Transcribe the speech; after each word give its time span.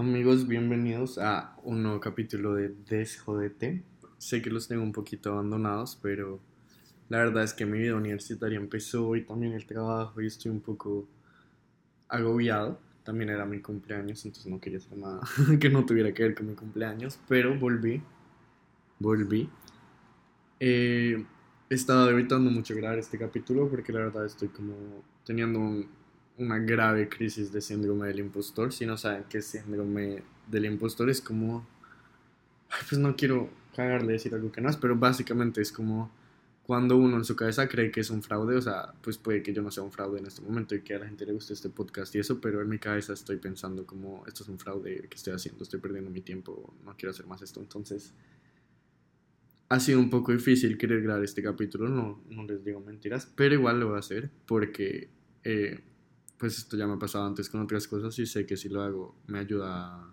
Amigos, 0.00 0.48
bienvenidos 0.48 1.18
a 1.18 1.54
un 1.62 1.82
nuevo 1.82 2.00
capítulo 2.00 2.54
de 2.54 2.70
Desjodete. 2.88 3.82
Sé 4.16 4.40
que 4.40 4.48
los 4.48 4.66
tengo 4.66 4.82
un 4.82 4.92
poquito 4.92 5.30
abandonados, 5.30 5.98
pero 6.00 6.40
la 7.10 7.18
verdad 7.18 7.44
es 7.44 7.52
que 7.52 7.66
mi 7.66 7.80
vida 7.80 7.96
universitaria 7.96 8.56
empezó 8.56 9.14
y 9.14 9.26
también 9.26 9.52
el 9.52 9.66
trabajo 9.66 10.22
y 10.22 10.26
estoy 10.26 10.52
un 10.52 10.62
poco 10.62 11.06
agobiado. 12.08 12.80
También 13.04 13.28
era 13.28 13.44
mi 13.44 13.60
cumpleaños, 13.60 14.24
entonces 14.24 14.50
no 14.50 14.58
quería 14.58 14.78
hacer 14.78 14.96
nada 14.96 15.20
que 15.60 15.68
no 15.68 15.84
tuviera 15.84 16.14
que 16.14 16.22
ver 16.22 16.34
con 16.34 16.46
mi 16.46 16.54
cumpleaños, 16.54 17.20
pero 17.28 17.58
volví. 17.58 18.02
Volví. 19.00 19.50
Eh, 20.60 21.26
he 21.68 21.74
estado 21.74 22.08
evitando 22.08 22.50
mucho 22.50 22.74
grabar 22.74 22.98
este 22.98 23.18
capítulo 23.18 23.68
porque 23.68 23.92
la 23.92 23.98
verdad 23.98 24.24
estoy 24.24 24.48
como 24.48 25.04
teniendo 25.26 25.84
una 26.40 26.58
grave 26.58 27.08
crisis 27.08 27.52
de 27.52 27.60
síndrome 27.60 28.08
del 28.08 28.20
impostor. 28.20 28.72
Si 28.72 28.86
no 28.86 28.96
saben 28.96 29.24
qué 29.28 29.38
es 29.38 29.46
síndrome 29.46 30.22
del 30.48 30.64
impostor, 30.64 31.10
es 31.10 31.20
como... 31.20 31.66
pues 32.88 32.98
no 32.98 33.14
quiero 33.16 33.50
cagarle 33.74 34.14
decir 34.14 34.34
algo 34.34 34.50
que 34.50 34.60
no 34.60 34.68
es, 34.68 34.76
pero 34.76 34.96
básicamente 34.96 35.60
es 35.60 35.70
como 35.70 36.10
cuando 36.70 36.96
uno 36.96 37.16
en 37.16 37.24
su 37.24 37.34
cabeza 37.34 37.68
cree 37.68 37.90
que 37.90 38.00
es 38.00 38.10
un 38.10 38.22
fraude, 38.22 38.56
o 38.56 38.62
sea, 38.62 38.92
pues 39.02 39.18
puede 39.18 39.42
que 39.42 39.52
yo 39.52 39.60
no 39.60 39.72
sea 39.72 39.82
un 39.82 39.90
fraude 39.90 40.20
en 40.20 40.26
este 40.26 40.40
momento 40.40 40.74
y 40.76 40.82
que 40.82 40.94
a 40.94 41.00
la 41.00 41.06
gente 41.06 41.26
le 41.26 41.32
guste 41.32 41.52
este 41.52 41.68
podcast 41.68 42.14
y 42.14 42.20
eso, 42.20 42.40
pero 42.40 42.62
en 42.62 42.68
mi 42.68 42.78
cabeza 42.78 43.12
estoy 43.12 43.38
pensando 43.38 43.84
como 43.84 44.24
esto 44.26 44.44
es 44.44 44.48
un 44.48 44.58
fraude 44.58 45.08
que 45.08 45.16
estoy 45.16 45.32
haciendo, 45.32 45.64
estoy 45.64 45.80
perdiendo 45.80 46.10
mi 46.10 46.20
tiempo, 46.20 46.72
no 46.84 46.96
quiero 46.96 47.10
hacer 47.10 47.26
más 47.26 47.42
esto, 47.42 47.58
entonces 47.58 48.14
ha 49.68 49.80
sido 49.80 49.98
un 49.98 50.10
poco 50.10 50.30
difícil 50.30 50.78
querer 50.78 51.02
grabar 51.02 51.24
este 51.24 51.42
capítulo, 51.42 51.88
no, 51.88 52.22
no 52.30 52.44
les 52.44 52.64
digo 52.64 52.78
mentiras, 52.78 53.28
pero 53.34 53.54
igual 53.54 53.80
lo 53.80 53.88
voy 53.88 53.96
a 53.96 53.98
hacer 53.98 54.30
porque 54.46 55.08
eh, 55.42 55.80
pues 56.40 56.56
esto 56.56 56.74
ya 56.74 56.86
me 56.86 56.94
ha 56.94 56.98
pasado 56.98 57.26
antes 57.26 57.50
con 57.50 57.60
otras 57.60 57.86
cosas 57.86 58.18
y 58.18 58.24
sé 58.24 58.46
que 58.46 58.56
si 58.56 58.70
lo 58.70 58.80
hago 58.80 59.14
me 59.26 59.38
ayuda 59.38 60.10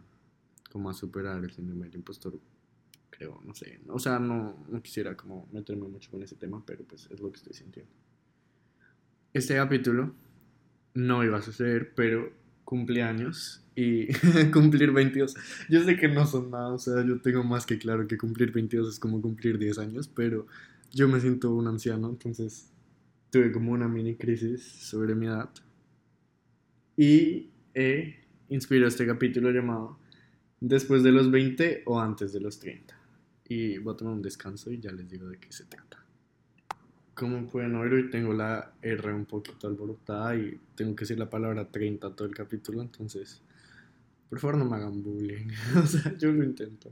como 0.69 0.89
a 0.89 0.93
superar 0.93 1.41
el 1.41 1.51
síndrome 1.51 1.85
del 1.85 1.95
impostor, 1.95 2.37
creo, 3.09 3.41
no 3.45 3.55
sé, 3.55 3.79
o 3.87 3.97
sea, 3.97 4.19
no, 4.19 4.65
no 4.69 4.81
quisiera 4.81 5.15
como 5.15 5.47
meterme 5.53 5.87
mucho 5.87 6.11
con 6.11 6.21
ese 6.21 6.35
tema, 6.35 6.61
pero 6.65 6.83
pues 6.83 7.07
es 7.09 7.21
lo 7.21 7.31
que 7.31 7.37
estoy 7.37 7.53
sintiendo. 7.53 7.91
Este 9.33 9.55
capítulo 9.55 10.13
no 10.93 11.23
iba 11.23 11.37
a 11.37 11.41
suceder, 11.41 11.93
pero 11.95 12.33
cumpleaños 12.65 13.63
y 13.73 14.07
cumplir 14.51 14.91
22. 14.91 15.33
Yo 15.69 15.81
sé 15.85 15.95
que 15.95 16.09
no 16.09 16.25
son 16.25 16.51
nada, 16.51 16.73
o 16.73 16.77
sea, 16.77 17.05
yo 17.05 17.21
tengo 17.21 17.45
más 17.45 17.65
que 17.65 17.77
claro 17.77 18.05
que 18.05 18.17
cumplir 18.17 18.51
22 18.51 18.95
es 18.95 18.99
como 18.99 19.21
cumplir 19.21 19.57
10 19.57 19.79
años, 19.79 20.09
pero 20.09 20.45
yo 20.91 21.07
me 21.07 21.21
siento 21.21 21.53
un 21.53 21.67
anciano, 21.67 22.09
entonces 22.09 22.69
tuve 23.29 23.53
como 23.53 23.71
una 23.71 23.87
mini 23.87 24.15
crisis 24.15 24.61
sobre 24.61 25.15
mi 25.15 25.27
edad. 25.27 25.49
Y 26.97 27.51
he 27.75 28.15
inspirado 28.49 28.87
este 28.87 29.05
capítulo 29.05 29.51
llamado 29.51 29.99
Después 30.59 31.03
de 31.03 31.11
los 31.11 31.29
20 31.29 31.83
o 31.85 31.99
antes 31.99 32.33
de 32.33 32.39
los 32.39 32.59
30. 32.59 32.97
Y 33.47 33.77
voy 33.77 33.93
a 33.93 33.97
tomar 33.97 34.15
un 34.15 34.23
descanso 34.23 34.71
y 34.71 34.79
ya 34.79 34.91
les 34.91 35.07
digo 35.07 35.29
de 35.29 35.37
qué 35.37 35.51
se 35.51 35.65
trata. 35.65 36.03
Como 37.13 37.47
pueden 37.47 37.79
ver, 37.79 37.93
hoy 37.93 38.09
tengo 38.09 38.33
la 38.33 38.73
R 38.81 39.13
un 39.13 39.25
poquito 39.25 39.67
alborotada 39.67 40.35
y 40.35 40.59
tengo 40.75 40.95
que 40.95 41.03
decir 41.03 41.19
la 41.19 41.29
palabra 41.29 41.69
30 41.69 42.15
todo 42.15 42.27
el 42.27 42.33
capítulo, 42.33 42.81
entonces 42.81 43.41
por 44.29 44.39
favor 44.39 44.57
no 44.57 44.65
me 44.65 44.75
hagan 44.75 45.03
bullying. 45.03 45.47
o 45.83 45.85
sea, 45.85 46.17
yo 46.17 46.31
lo 46.31 46.43
intento. 46.43 46.91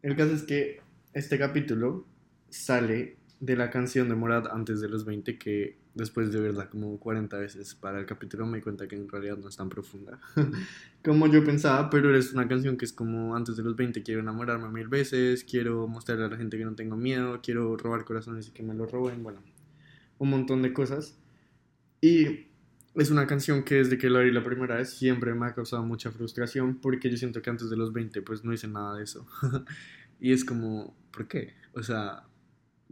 El 0.00 0.16
caso 0.16 0.32
es 0.32 0.42
que 0.42 0.80
este 1.12 1.38
capítulo 1.38 2.06
sale 2.48 3.18
de 3.38 3.56
la 3.56 3.70
canción 3.70 4.08
de 4.08 4.14
Morad 4.14 4.46
antes 4.50 4.80
de 4.80 4.88
los 4.88 5.04
20 5.04 5.36
que 5.38 5.76
después 5.94 6.32
de 6.32 6.40
verla 6.40 6.70
como 6.70 6.98
40 6.98 7.36
veces 7.36 7.74
para 7.74 8.00
el 8.00 8.06
capítulo 8.06 8.46
me 8.46 8.58
di 8.58 8.62
cuenta 8.62 8.88
que 8.88 8.96
en 8.96 9.08
realidad 9.08 9.36
no 9.36 9.48
es 9.48 9.56
tan 9.56 9.68
profunda 9.68 10.18
como 11.04 11.26
yo 11.26 11.44
pensaba, 11.44 11.90
pero 11.90 12.16
es 12.16 12.32
una 12.32 12.48
canción 12.48 12.76
que 12.76 12.84
es 12.84 12.92
como 12.92 13.36
antes 13.36 13.56
de 13.56 13.62
los 13.62 13.76
20 13.76 14.02
quiero 14.02 14.20
enamorarme 14.20 14.68
mil 14.68 14.88
veces, 14.88 15.44
quiero 15.44 15.86
mostrarle 15.88 16.24
a 16.24 16.28
la 16.28 16.36
gente 16.36 16.56
que 16.56 16.64
no 16.64 16.74
tengo 16.74 16.96
miedo, 16.96 17.40
quiero 17.42 17.76
robar 17.76 18.04
corazones 18.04 18.48
y 18.48 18.52
que 18.52 18.62
me 18.62 18.74
lo 18.74 18.86
roben, 18.86 19.22
bueno, 19.22 19.42
un 20.18 20.30
montón 20.30 20.62
de 20.62 20.72
cosas. 20.72 21.18
Y 22.00 22.46
es 22.94 23.10
una 23.10 23.26
canción 23.26 23.64
que 23.64 23.76
desde 23.76 23.98
que 23.98 24.10
la 24.10 24.20
oí 24.20 24.30
la 24.30 24.44
primera 24.44 24.76
vez 24.76 24.90
siempre 24.90 25.34
me 25.34 25.46
ha 25.46 25.54
causado 25.54 25.82
mucha 25.82 26.10
frustración 26.10 26.80
porque 26.80 27.10
yo 27.10 27.16
siento 27.16 27.42
que 27.42 27.50
antes 27.50 27.70
de 27.70 27.76
los 27.76 27.92
20 27.92 28.22
pues 28.22 28.44
no 28.44 28.52
hice 28.52 28.68
nada 28.68 28.96
de 28.96 29.04
eso. 29.04 29.26
y 30.20 30.32
es 30.32 30.44
como, 30.44 30.96
¿por 31.10 31.26
qué? 31.28 31.54
O 31.74 31.82
sea, 31.82 32.24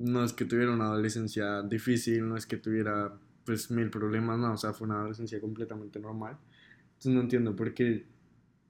no 0.01 0.25
es 0.25 0.33
que 0.33 0.47
tuviera 0.47 0.73
una 0.73 0.87
adolescencia 0.87 1.63
difícil, 1.63 2.27
no 2.27 2.37
es 2.37 2.47
que 2.47 2.57
tuviera 2.57 3.13
pues 3.45 3.71
mil 3.71 3.91
problemas, 3.91 4.39
no, 4.39 4.55
o 4.55 4.57
sea, 4.57 4.73
fue 4.73 4.87
una 4.87 4.97
adolescencia 4.97 5.41
completamente 5.41 6.01
normal. 6.01 6.39
Entonces 6.93 7.13
no 7.13 7.21
entiendo 7.21 7.55
por 7.55 7.75
qué 7.75 8.07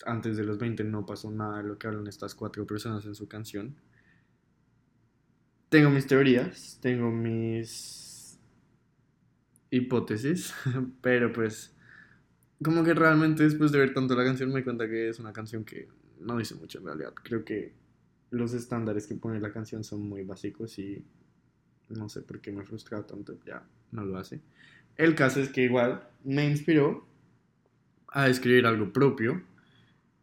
antes 0.04 0.36
de 0.36 0.44
los 0.44 0.58
20 0.58 0.82
no 0.84 1.06
pasó 1.06 1.30
nada 1.30 1.58
de 1.58 1.68
lo 1.68 1.78
que 1.78 1.86
hablan 1.86 2.06
estas 2.08 2.34
cuatro 2.34 2.66
personas 2.66 3.04
en 3.06 3.14
su 3.14 3.28
canción. 3.28 3.76
Tengo 5.68 5.90
mis 5.90 6.06
teorías, 6.06 6.78
tengo 6.82 7.12
mis 7.12 8.40
hipótesis, 9.70 10.52
pero 11.00 11.32
pues 11.32 11.76
como 12.62 12.82
que 12.82 12.92
realmente 12.92 13.44
después 13.44 13.70
de 13.70 13.78
ver 13.78 13.94
tanto 13.94 14.16
la 14.16 14.24
canción 14.24 14.50
me 14.50 14.58
di 14.58 14.64
cuenta 14.64 14.88
que 14.88 15.08
es 15.08 15.20
una 15.20 15.32
canción 15.32 15.64
que 15.64 15.88
no 16.18 16.36
dice 16.36 16.56
mucho 16.56 16.80
en 16.80 16.86
realidad. 16.86 17.14
Creo 17.22 17.44
que 17.44 17.72
los 18.30 18.52
estándares 18.52 19.06
que 19.06 19.14
pone 19.14 19.38
la 19.38 19.52
canción 19.52 19.84
son 19.84 20.08
muy 20.08 20.24
básicos 20.24 20.76
y 20.80 21.04
no 21.90 22.08
sé 22.08 22.22
por 22.22 22.40
qué 22.40 22.52
me 22.52 22.64
frustra 22.64 23.06
tanto, 23.06 23.38
ya 23.44 23.62
no 23.92 24.04
lo 24.04 24.18
hace. 24.18 24.40
El 24.96 25.14
caso 25.14 25.40
es 25.40 25.48
que 25.48 25.62
igual 25.62 26.02
me 26.24 26.48
inspiró 26.48 27.06
a 28.08 28.28
escribir 28.28 28.66
algo 28.66 28.92
propio 28.92 29.42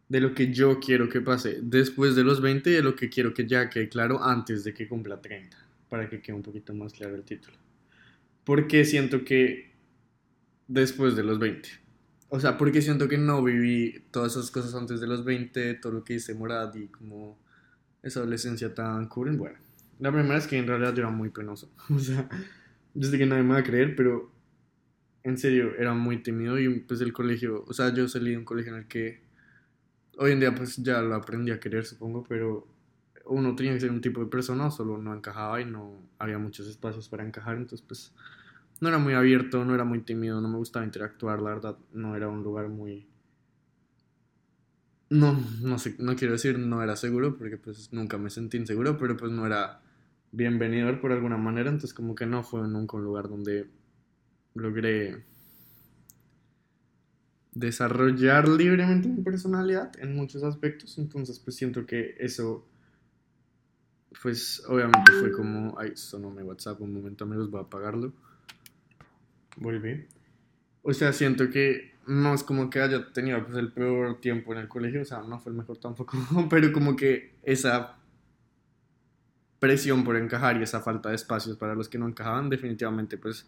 de 0.10 0.22
lo 0.22 0.34
que 0.34 0.54
yo 0.54 0.80
quiero 0.80 1.10
que 1.10 1.22
pase 1.22 1.60
después 1.62 2.16
de 2.16 2.24
los 2.24 2.42
20 2.42 2.70
y 2.70 2.74
de 2.74 2.82
lo 2.82 2.96
que 2.96 3.10
quiero 3.10 3.34
que 3.34 3.48
ya 3.48 3.70
quede 3.70 3.90
claro 3.90 4.24
antes 4.24 4.64
de 4.64 4.74
que 4.74 4.88
cumpla 4.88 5.22
30, 5.22 5.58
para 5.90 6.10
que 6.10 6.22
quede 6.22 6.36
un 6.36 6.44
poquito 6.44 6.74
más 6.74 6.94
claro 6.94 7.16
el 7.16 7.24
título 7.24 7.58
porque 8.48 8.86
siento 8.86 9.26
que 9.26 9.74
después 10.70 11.18
de 11.18 11.24
los 11.24 11.38
20. 11.38 11.68
O 12.30 12.40
sea, 12.40 12.58
porque 12.58 12.82
siento 12.82 13.10
que 13.10 13.18
no 13.18 13.44
viví 13.44 14.06
todas 14.10 14.38
esas 14.38 14.52
cosas 14.52 14.74
antes 14.74 15.02
de 15.02 15.08
los 15.08 15.26
20, 15.26 15.74
todo 15.74 15.92
lo 15.92 16.04
que 16.06 16.14
hice 16.14 16.34
Morad 16.34 16.74
y 16.76 16.88
como 16.88 17.38
esa 18.02 18.22
adolescencia 18.22 18.74
tan 18.74 19.10
cool. 19.10 19.36
Bueno, 19.36 19.58
la 20.00 20.12
primera 20.12 20.38
es 20.38 20.48
que 20.48 20.58
en 20.58 20.68
realidad 20.68 20.94
yo 20.94 21.02
era 21.02 21.10
muy 21.12 21.30
penoso. 21.30 21.72
O 21.90 22.00
sea, 22.00 22.30
yo 22.94 23.10
sé 23.10 23.18
que 23.18 23.26
nadie 23.26 23.44
me 23.44 23.54
va 23.54 23.60
a 23.60 23.64
creer, 23.64 23.96
pero 23.96 24.32
en 25.24 25.38
serio 25.38 25.76
era 25.78 25.94
muy 25.94 26.24
tímido 26.24 26.58
y 26.60 26.80
pues 26.80 27.02
el 27.02 27.14
colegio, 27.14 27.64
o 27.68 27.74
sea, 27.74 27.94
yo 27.94 28.08
salí 28.08 28.32
de 28.32 28.38
un 28.38 28.46
colegio 28.46 28.74
en 28.74 28.80
el 28.80 28.88
que 28.88 29.22
hoy 30.18 30.32
en 30.32 30.40
día 30.40 30.56
pues 30.56 30.78
ya 30.78 31.02
lo 31.02 31.16
aprendí 31.16 31.52
a 31.52 31.60
querer, 31.60 31.86
supongo, 31.86 32.24
pero 32.28 32.68
uno 33.26 33.56
tenía 33.56 33.74
que 33.74 33.82
ser 33.82 33.92
un 33.92 34.02
tipo 34.02 34.22
de 34.22 34.28
persona, 34.28 34.72
solo 34.72 34.98
no 34.98 35.14
encajaba 35.14 35.60
y 35.62 35.66
no 35.66 36.02
había 36.18 36.38
muchos 36.38 36.68
espacios 36.68 37.10
para 37.10 37.26
encajar, 37.26 37.58
entonces 37.58 37.86
pues 37.86 38.14
no 38.80 38.88
era 38.88 39.00
muy 39.00 39.14
abierto, 39.14 39.66
no 39.66 39.76
era 39.76 39.84
muy 39.84 40.02
tímido, 40.02 40.40
no 40.40 40.48
me 40.48 40.58
gustaba 40.58 40.86
interactuar, 40.86 41.42
la 41.42 41.50
verdad, 41.50 41.78
no 41.94 42.16
era 42.16 42.28
un 42.28 42.44
lugar 42.44 42.70
muy... 42.70 43.08
No, 45.10 45.40
no 45.62 45.80
sé, 45.80 45.96
no 46.00 46.16
quiero 46.16 46.34
decir 46.34 46.60
no 46.60 46.84
era 46.84 46.96
seguro, 46.96 47.38
porque 47.38 47.58
pues 47.58 47.92
nunca 47.94 48.18
me 48.18 48.30
sentí 48.30 48.58
inseguro, 48.58 48.98
pero 48.98 49.16
pues 49.16 49.32
no 49.32 49.46
era 49.46 49.82
bienvenido 50.32 51.00
por 51.00 51.12
alguna 51.12 51.38
manera, 51.38 51.70
entonces 51.70 51.94
como 51.94 52.16
que 52.16 52.26
no 52.26 52.44
fue 52.44 52.68
nunca 52.68 52.98
un 52.98 53.04
lugar 53.04 53.30
donde 53.30 53.68
logré 54.54 55.24
desarrollar 57.54 58.48
libremente 58.48 59.08
mi 59.08 59.22
personalidad 59.22 59.92
en 60.00 60.16
muchos 60.16 60.44
aspectos, 60.44 60.98
entonces 60.98 61.40
pues 61.40 61.56
siento 61.56 61.86
que 61.86 62.16
eso 62.20 62.68
pues 64.22 64.64
obviamente 64.68 65.12
fue 65.20 65.32
como, 65.32 65.78
ay, 65.80 65.92
sonó 65.96 66.32
mi 66.32 66.42
WhatsApp, 66.42 66.82
un 66.82 66.94
momento 66.94 67.24
amigos, 67.24 67.50
voy 67.52 67.60
a 67.60 67.64
apagarlo. 67.64 68.14
Volví. 69.58 70.06
O 70.82 70.94
sea, 70.94 71.14
siento 71.14 71.50
que 71.50 71.92
no 72.08 72.34
es 72.34 72.44
como 72.44 72.70
que 72.70 72.80
haya 72.80 73.12
tenido 73.12 73.44
pues, 73.46 73.58
el 73.58 73.72
peor 73.72 74.20
tiempo 74.20 74.54
en 74.54 74.60
el 74.60 74.68
colegio, 74.68 75.02
o 75.02 75.06
sea, 75.06 75.22
no 75.22 75.40
fue 75.40 75.52
el 75.52 75.58
mejor 75.58 75.78
tampoco, 75.78 76.18
pero 76.50 76.72
como 76.72 76.96
que 76.96 77.36
esa 77.44 77.98
presión 79.60 80.04
por 80.04 80.16
encajar 80.18 80.58
y 80.58 80.64
esa 80.64 80.82
falta 80.82 81.10
de 81.10 81.16
espacios 81.16 81.58
para 81.58 81.76
los 81.76 81.90
que 81.90 81.98
no 81.98 82.08
encajaban, 82.08 82.50
definitivamente 82.50 83.18
pues 83.18 83.46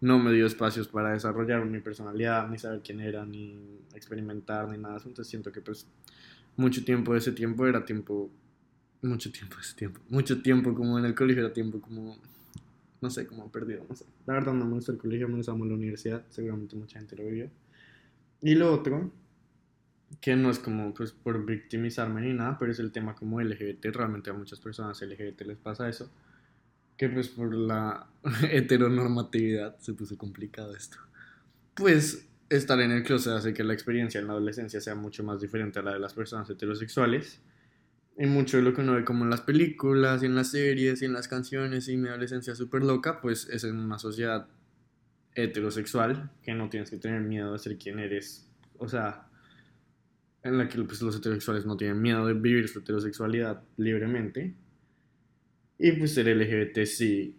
no 0.00 0.18
me 0.18 0.32
dio 0.32 0.46
espacios 0.46 0.88
para 0.88 1.12
desarrollar 1.12 1.64
mi 1.64 1.80
personalidad, 1.80 2.48
ni 2.48 2.58
saber 2.58 2.80
quién 2.84 3.00
era, 3.00 3.24
ni 3.24 3.80
experimentar, 3.94 4.68
ni 4.68 4.78
nada. 4.78 4.96
Entonces 4.98 5.28
siento 5.28 5.50
que 5.50 5.60
pues 5.60 5.86
mucho 6.56 6.84
tiempo 6.84 7.12
de 7.12 7.18
ese 7.18 7.32
tiempo 7.32 7.66
era 7.66 7.84
tiempo 7.84 8.30
mucho 9.02 9.30
tiempo 9.30 9.56
ese 9.60 9.74
tiempo. 9.74 10.00
Mucho 10.08 10.42
tiempo 10.42 10.74
como 10.74 10.98
en 10.98 11.04
el 11.04 11.14
colegio 11.14 11.44
era 11.44 11.52
tiempo 11.52 11.80
como, 11.80 12.16
no 13.00 13.10
sé, 13.10 13.26
como 13.26 13.50
perdido, 13.50 13.84
no 13.88 13.94
sé. 13.94 14.04
La 14.26 14.34
verdad 14.34 14.52
no 14.54 14.64
me 14.64 14.74
gusta 14.74 14.92
el 14.92 14.98
colegio, 14.98 15.28
me 15.28 15.36
gusta 15.36 15.52
la 15.52 15.58
universidad, 15.58 16.24
seguramente 16.30 16.76
mucha 16.76 16.98
gente 16.98 17.16
lo 17.16 17.24
vivió. 17.24 17.50
Y 18.42 18.54
lo 18.54 18.72
otro, 18.72 19.10
que 20.20 20.36
no 20.36 20.50
es 20.50 20.58
como 20.58 20.92
pues 20.94 21.12
por 21.12 21.44
victimizarme 21.44 22.22
ni 22.22 22.32
nada, 22.32 22.58
pero 22.58 22.72
es 22.72 22.78
el 22.78 22.92
tema 22.92 23.14
como 23.14 23.40
LGBT, 23.40 23.86
realmente 23.92 24.30
a 24.30 24.34
muchas 24.34 24.60
personas 24.60 25.00
LGBT 25.00 25.42
les 25.42 25.58
pasa 25.58 25.88
eso, 25.88 26.10
que 26.96 27.08
pues 27.08 27.28
por 27.28 27.54
la 27.54 28.08
heteronormatividad 28.50 29.78
se 29.78 29.94
puso 29.94 30.18
complicado 30.18 30.74
esto. 30.74 30.98
Pues 31.74 32.28
estar 32.48 32.80
en 32.80 32.90
el 32.90 33.02
closet 33.02 33.34
hace 33.34 33.54
que 33.54 33.62
la 33.62 33.74
experiencia 33.74 34.20
en 34.20 34.26
la 34.26 34.32
adolescencia 34.32 34.80
sea 34.80 34.94
mucho 34.94 35.22
más 35.22 35.40
diferente 35.40 35.78
a 35.78 35.82
la 35.82 35.92
de 35.92 36.00
las 36.00 36.14
personas 36.14 36.48
heterosexuales. 36.50 37.40
Y 38.20 38.26
mucho 38.26 38.56
de 38.56 38.64
lo 38.64 38.74
que 38.74 38.80
uno 38.80 38.94
ve 38.94 39.04
como 39.04 39.22
en 39.22 39.30
las 39.30 39.42
películas, 39.42 40.24
y 40.24 40.26
en 40.26 40.34
las 40.34 40.50
series, 40.50 41.02
y 41.02 41.04
en 41.04 41.12
las 41.12 41.28
canciones, 41.28 41.88
y 41.88 41.96
mi 41.96 42.08
adolescencia 42.08 42.56
súper 42.56 42.82
loca, 42.82 43.20
pues 43.20 43.48
es 43.48 43.62
en 43.62 43.76
una 43.76 44.00
sociedad 44.00 44.48
heterosexual, 45.36 46.32
que 46.42 46.52
no 46.52 46.68
tienes 46.68 46.90
que 46.90 46.96
tener 46.96 47.20
miedo 47.20 47.52
de 47.52 47.60
ser 47.60 47.78
quien 47.78 48.00
eres. 48.00 48.50
O 48.76 48.88
sea, 48.88 49.27
en 50.42 50.58
la 50.58 50.68
que 50.68 50.82
pues, 50.82 51.02
los 51.02 51.16
heterosexuales 51.16 51.66
no 51.66 51.76
tienen 51.76 52.00
miedo 52.00 52.26
de 52.26 52.34
vivir 52.34 52.68
su 52.68 52.80
heterosexualidad 52.80 53.62
libremente. 53.76 54.54
Y 55.78 55.92
pues 55.92 56.14
ser 56.14 56.26
LGBT 56.26 56.84
sí 56.84 57.36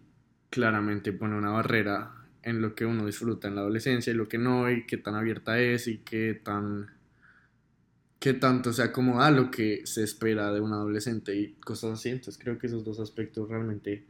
claramente 0.50 1.12
pone 1.14 1.38
una 1.38 1.52
barrera 1.52 2.16
en 2.42 2.62
lo 2.62 2.74
que 2.74 2.86
uno 2.86 3.06
disfruta 3.06 3.48
en 3.48 3.56
la 3.56 3.62
adolescencia 3.62 4.12
y 4.12 4.16
lo 4.16 4.28
que 4.28 4.38
no, 4.38 4.72
y 4.72 4.86
qué 4.86 4.98
tan 4.98 5.16
abierta 5.16 5.60
es 5.60 5.88
y 5.88 6.00
qué 6.00 6.40
tan 6.42 6.88
qué 8.20 8.34
tanto 8.34 8.74
sea 8.74 8.92
como 8.92 9.22
a 9.22 9.32
lo 9.32 9.50
que 9.50 9.86
se 9.86 10.04
espera 10.04 10.52
de 10.52 10.60
un 10.60 10.74
adolescente 10.74 11.36
y 11.36 11.54
cosas 11.54 11.92
así. 11.94 12.10
Entonces 12.10 12.38
creo 12.42 12.58
que 12.58 12.68
esos 12.68 12.84
dos 12.84 13.00
aspectos 13.00 13.50
realmente 13.50 14.06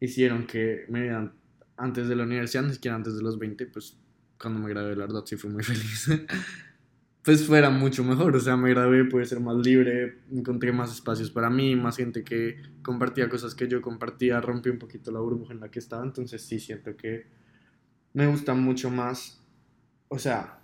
hicieron 0.00 0.46
que 0.46 0.86
me 0.88 1.10
antes 1.76 2.08
de 2.08 2.16
la 2.16 2.24
universidad, 2.24 2.62
ni 2.62 2.72
siquiera 2.72 2.96
antes 2.96 3.16
de 3.16 3.22
los 3.22 3.38
20, 3.38 3.66
pues 3.66 3.98
cuando 4.40 4.60
me 4.60 4.70
gradué, 4.70 4.96
la 4.96 5.06
verdad 5.06 5.24
sí 5.26 5.36
fui 5.36 5.50
muy 5.50 5.62
feliz. 5.64 6.08
Pues 7.26 7.44
fuera 7.44 7.70
mucho 7.70 8.04
mejor, 8.04 8.36
o 8.36 8.40
sea, 8.40 8.56
me 8.56 8.70
gradué, 8.70 9.04
pude 9.04 9.24
ser 9.24 9.40
más 9.40 9.56
libre, 9.56 10.18
encontré 10.30 10.70
más 10.70 10.92
espacios 10.92 11.28
para 11.28 11.50
mí, 11.50 11.74
más 11.74 11.96
gente 11.96 12.22
que 12.22 12.62
compartía 12.82 13.28
cosas 13.28 13.56
que 13.56 13.66
yo 13.66 13.82
compartía, 13.82 14.40
rompí 14.40 14.70
un 14.70 14.78
poquito 14.78 15.10
la 15.10 15.18
burbuja 15.18 15.52
en 15.52 15.58
la 15.58 15.68
que 15.68 15.80
estaba, 15.80 16.04
entonces 16.04 16.40
sí 16.42 16.60
siento 16.60 16.96
que 16.96 17.26
me 18.12 18.28
gusta 18.28 18.54
mucho 18.54 18.90
más, 18.90 19.42
o 20.06 20.20
sea, 20.20 20.60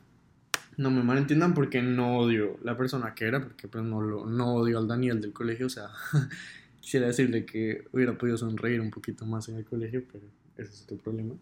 no 0.77 0.93
me 0.93 1.03
malentiendan 1.03 1.53
porque 1.53 1.83
no 1.83 2.19
odio 2.19 2.57
la 2.63 2.77
persona 2.77 3.13
que 3.13 3.25
era, 3.25 3.43
porque 3.43 3.67
pues 3.67 3.83
no, 3.83 4.01
lo, 4.01 4.27
no 4.27 4.55
odio 4.55 4.79
al 4.79 4.87
Daniel 4.87 5.21
del 5.21 5.33
colegio, 5.33 5.67
o 5.67 5.69
sea, 5.69 5.89
quisiera 6.81 7.09
decirle 7.09 7.45
que 7.45 7.87
hubiera 7.91 8.17
podido 8.17 8.39
sonreír 8.39 8.81
un 8.81 8.93
poquito 8.93 9.27
más 9.27 9.49
en 9.49 9.57
el 9.57 9.65
colegio, 9.65 10.05
pero 10.13 10.27
ese 10.57 10.71
es 10.71 10.83
otro 10.85 10.97
problema. 10.99 11.35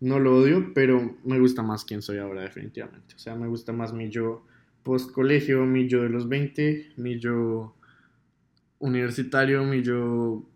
No 0.00 0.18
lo 0.18 0.38
odio, 0.38 0.72
pero 0.74 1.16
me 1.24 1.38
gusta 1.38 1.62
más 1.62 1.84
quien 1.84 2.00
soy 2.00 2.18
ahora 2.18 2.42
definitivamente. 2.42 3.14
O 3.14 3.18
sea, 3.18 3.36
me 3.36 3.46
gusta 3.48 3.72
más 3.72 3.92
mi 3.92 4.08
yo 4.08 4.46
post 4.82 5.12
colegio, 5.12 5.66
mi 5.66 5.88
yo 5.88 6.02
de 6.02 6.08
los 6.08 6.28
20, 6.28 6.94
mi 6.96 7.20
yo 7.20 7.76
universitario, 8.78 9.62
mi 9.64 9.82
yo 9.82 10.48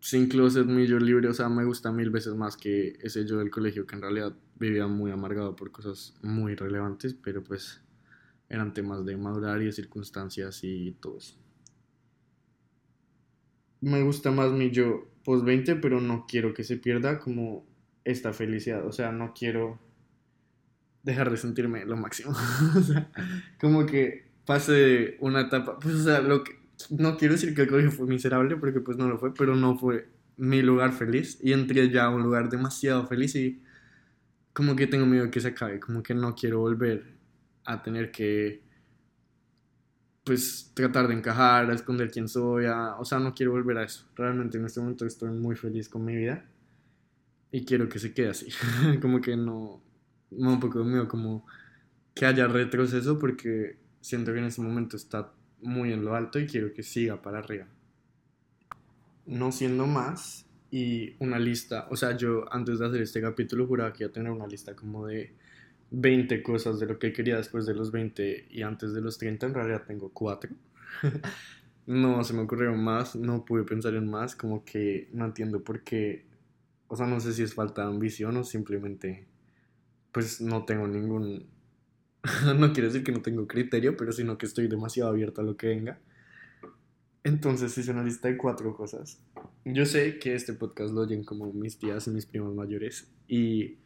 sin 0.00 0.28
closet, 0.28 0.66
mi 0.66 0.86
yo 0.86 0.98
libre. 0.98 1.28
O 1.28 1.34
sea, 1.34 1.48
me 1.50 1.64
gusta 1.64 1.92
mil 1.92 2.10
veces 2.10 2.34
más 2.34 2.56
que 2.56 2.98
ese 3.02 3.26
yo 3.26 3.38
del 3.38 3.50
colegio 3.50 3.86
que 3.86 3.94
en 3.94 4.02
realidad 4.02 4.34
vivía 4.58 4.86
muy 4.86 5.10
amargado 5.10 5.54
por 5.54 5.70
cosas 5.70 6.14
muy 6.22 6.54
relevantes, 6.54 7.14
pero 7.14 7.44
pues 7.44 7.82
eran 8.48 8.72
temas 8.72 9.04
de 9.04 9.16
madurar 9.16 9.60
y 9.62 9.66
de 9.66 9.72
circunstancias 9.72 10.60
y 10.62 10.92
todo 10.92 11.18
eso. 11.18 11.36
Me 13.80 14.02
gusta 14.02 14.30
más 14.30 14.52
mi 14.52 14.70
yo 14.70 15.08
post 15.24 15.44
20, 15.44 15.76
pero 15.76 16.00
no 16.00 16.26
quiero 16.26 16.54
que 16.54 16.64
se 16.64 16.76
pierda 16.76 17.18
como 17.18 17.66
esta 18.04 18.32
felicidad. 18.32 18.86
O 18.86 18.92
sea, 18.92 19.12
no 19.12 19.32
quiero 19.34 19.80
dejar 21.02 21.30
de 21.30 21.36
sentirme 21.36 21.84
lo 21.84 21.96
máximo. 21.96 22.30
o 22.76 22.80
sea, 22.80 23.10
como 23.60 23.86
que 23.86 24.30
pase 24.46 25.16
una 25.20 25.42
etapa, 25.42 25.78
pues, 25.78 25.94
o 25.94 26.04
sea, 26.04 26.20
lo 26.20 26.44
que, 26.44 26.52
no 26.90 27.16
quiero 27.16 27.34
decir 27.34 27.54
que 27.54 27.62
el 27.62 27.68
colegio 27.68 27.90
fue 27.90 28.06
miserable, 28.06 28.56
porque 28.56 28.80
pues 28.80 28.96
no 28.96 29.08
lo 29.08 29.18
fue, 29.18 29.34
pero 29.34 29.54
no 29.54 29.76
fue 29.76 30.08
mi 30.36 30.62
lugar 30.62 30.92
feliz. 30.92 31.38
Y 31.42 31.52
entré 31.52 31.90
ya 31.90 32.04
a 32.04 32.10
un 32.10 32.22
lugar 32.22 32.48
demasiado 32.48 33.06
feliz 33.06 33.34
y 33.36 33.62
como 34.52 34.76
que 34.76 34.86
tengo 34.86 35.06
miedo 35.06 35.30
que 35.30 35.40
se 35.40 35.48
acabe, 35.48 35.80
como 35.80 36.02
que 36.02 36.14
no 36.14 36.34
quiero 36.34 36.60
volver 36.60 37.04
a 37.64 37.82
tener 37.82 38.10
que 38.10 38.62
pues 40.24 40.70
tratar 40.74 41.08
de 41.08 41.14
encajar, 41.14 41.68
a 41.68 41.74
esconder 41.74 42.08
quién 42.10 42.28
soy, 42.28 42.66
o 42.66 43.04
sea, 43.04 43.18
no 43.18 43.34
quiero 43.34 43.52
volver 43.52 43.78
a 43.78 43.84
eso. 43.84 44.06
Realmente 44.14 44.56
en 44.56 44.66
este 44.66 44.80
momento 44.80 45.04
estoy 45.04 45.30
muy 45.30 45.56
feliz 45.56 45.88
con 45.88 46.04
mi 46.04 46.14
vida 46.14 46.44
y 47.52 47.64
quiero 47.64 47.88
que 47.88 47.98
se 47.98 48.12
quede 48.12 48.30
así. 48.30 48.48
como 49.00 49.20
que 49.20 49.36
no, 49.36 49.80
me 50.30 50.46
da 50.46 50.54
un 50.54 50.60
poco 50.60 50.80
de 50.80 50.86
miedo 50.86 51.06
como 51.06 51.46
que 52.14 52.26
haya 52.26 52.48
retroceso 52.48 53.18
porque 53.18 53.76
siento 54.00 54.32
que 54.32 54.38
en 54.38 54.46
este 54.46 54.62
momento 54.62 54.96
está 54.96 55.32
muy 55.60 55.92
en 55.92 56.04
lo 56.04 56.16
alto 56.16 56.40
y 56.40 56.46
quiero 56.46 56.72
que 56.72 56.82
siga 56.82 57.22
para 57.22 57.38
arriba. 57.38 57.66
No 59.26 59.52
siendo 59.52 59.86
más 59.86 60.46
y 60.70 61.14
una 61.20 61.38
lista, 61.38 61.86
o 61.90 61.96
sea, 61.96 62.16
yo 62.16 62.52
antes 62.52 62.78
de 62.78 62.86
hacer 62.86 63.02
este 63.02 63.20
capítulo 63.20 63.66
juraba 63.66 63.92
que 63.92 64.04
iba 64.04 64.10
a 64.10 64.12
tener 64.12 64.32
una 64.32 64.46
lista 64.46 64.74
como 64.74 65.06
de 65.06 65.34
20 65.90 66.42
cosas 66.42 66.80
de 66.80 66.86
lo 66.86 66.98
que 66.98 67.12
quería 67.12 67.36
después 67.36 67.66
de 67.66 67.74
los 67.74 67.92
20 67.92 68.48
y 68.50 68.62
antes 68.62 68.94
de 68.94 69.02
los 69.02 69.18
30, 69.18 69.46
en 69.46 69.54
realidad 69.54 69.84
tengo 69.86 70.10
4. 70.10 70.50
no 71.86 72.24
se 72.24 72.32
me 72.32 72.40
ocurrieron 72.40 72.82
más, 72.82 73.14
no 73.14 73.44
pude 73.44 73.64
pensar 73.64 73.94
en 73.94 74.08
más, 74.08 74.34
como 74.34 74.64
que 74.64 75.08
no 75.12 75.26
entiendo 75.26 75.62
por 75.62 75.82
qué, 75.82 76.24
o 76.92 76.96
sea, 76.96 77.06
no 77.06 77.20
sé 77.20 77.32
si 77.32 77.42
es 77.42 77.54
falta 77.54 77.80
de 77.80 77.88
ambición 77.88 78.36
o 78.36 78.44
simplemente, 78.44 79.26
pues 80.12 80.42
no 80.42 80.66
tengo 80.66 80.86
ningún, 80.86 81.46
no 82.58 82.72
quiero 82.74 82.88
decir 82.88 83.02
que 83.02 83.12
no 83.12 83.22
tengo 83.22 83.46
criterio, 83.46 83.96
pero 83.96 84.12
sino 84.12 84.36
que 84.36 84.44
estoy 84.44 84.68
demasiado 84.68 85.08
abierto 85.08 85.40
a 85.40 85.44
lo 85.44 85.56
que 85.56 85.68
venga. 85.68 85.98
Entonces 87.24 87.78
hice 87.78 87.92
una 87.92 88.04
lista 88.04 88.28
de 88.28 88.36
cuatro 88.36 88.76
cosas. 88.76 89.22
Yo 89.64 89.86
sé 89.86 90.18
que 90.18 90.34
este 90.34 90.52
podcast 90.52 90.92
lo 90.92 91.00
oyen 91.00 91.24
como 91.24 91.50
mis 91.54 91.78
tías 91.78 92.06
y 92.08 92.10
mis 92.10 92.26
primos 92.26 92.54
mayores 92.54 93.10
y 93.26 93.78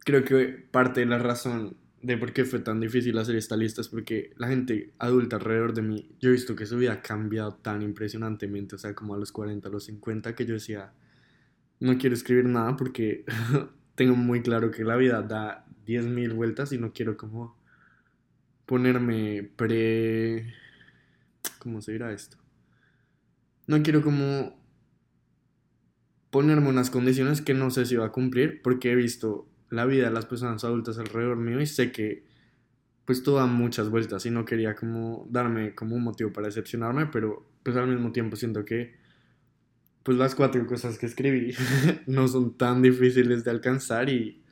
creo 0.00 0.24
que 0.24 0.46
parte 0.48 0.98
de 0.98 1.06
la 1.06 1.18
razón 1.18 1.76
de 2.02 2.16
por 2.16 2.32
qué 2.32 2.44
fue 2.44 2.58
tan 2.58 2.80
difícil 2.80 3.16
hacer 3.18 3.36
esta 3.36 3.56
lista 3.56 3.82
es 3.82 3.88
porque 3.88 4.32
la 4.36 4.48
gente 4.48 4.94
adulta 4.98 5.36
alrededor 5.36 5.74
de 5.74 5.82
mí, 5.82 6.10
yo 6.18 6.30
he 6.30 6.32
visto 6.32 6.56
que 6.56 6.66
su 6.66 6.76
vida 6.76 6.94
ha 6.94 7.02
cambiado 7.02 7.54
tan 7.54 7.82
impresionantemente, 7.82 8.74
o 8.74 8.78
sea, 8.78 8.96
como 8.96 9.14
a 9.14 9.18
los 9.18 9.30
40, 9.30 9.68
a 9.68 9.70
los 9.70 9.84
50, 9.84 10.34
que 10.34 10.44
yo 10.44 10.54
decía, 10.54 10.92
no 11.82 11.98
quiero 11.98 12.14
escribir 12.14 12.44
nada 12.44 12.76
porque 12.76 13.24
tengo 13.96 14.14
muy 14.14 14.40
claro 14.40 14.70
que 14.70 14.84
la 14.84 14.96
vida 14.96 15.20
da 15.22 15.66
10.000 15.84 16.32
vueltas 16.32 16.72
y 16.72 16.78
no 16.78 16.92
quiero 16.92 17.16
como 17.16 17.58
ponerme 18.66 19.42
pre... 19.56 20.54
¿Cómo 21.58 21.82
se 21.82 21.92
dirá 21.92 22.12
esto? 22.12 22.36
No 23.66 23.82
quiero 23.82 24.02
como 24.02 24.56
ponerme 26.30 26.68
unas 26.68 26.88
condiciones 26.88 27.42
que 27.42 27.52
no 27.52 27.70
sé 27.70 27.84
si 27.84 27.96
va 27.96 28.06
a 28.06 28.12
cumplir 28.12 28.62
porque 28.62 28.92
he 28.92 28.94
visto 28.94 29.48
la 29.68 29.84
vida 29.84 30.04
de 30.04 30.12
las 30.12 30.26
personas 30.26 30.62
adultas 30.62 30.98
alrededor 30.98 31.36
mío 31.36 31.60
y 31.60 31.66
sé 31.66 31.90
que 31.90 32.24
pues 33.04 33.24
todo 33.24 33.36
da 33.36 33.46
muchas 33.46 33.90
vueltas 33.90 34.24
y 34.24 34.30
no 34.30 34.44
quería 34.44 34.76
como 34.76 35.26
darme 35.30 35.74
como 35.74 35.96
un 35.96 36.04
motivo 36.04 36.32
para 36.32 36.46
decepcionarme, 36.46 37.06
pero 37.06 37.44
pues 37.64 37.76
al 37.76 37.88
mismo 37.88 38.12
tiempo 38.12 38.36
siento 38.36 38.64
que 38.64 39.01
pues 40.02 40.18
las 40.18 40.34
cuatro 40.34 40.66
cosas 40.66 40.98
que 40.98 41.06
escribí 41.06 41.54
no 42.06 42.28
son 42.28 42.56
tan 42.56 42.82
difíciles 42.82 43.44
de 43.44 43.50
alcanzar 43.50 44.08
y 44.08 44.42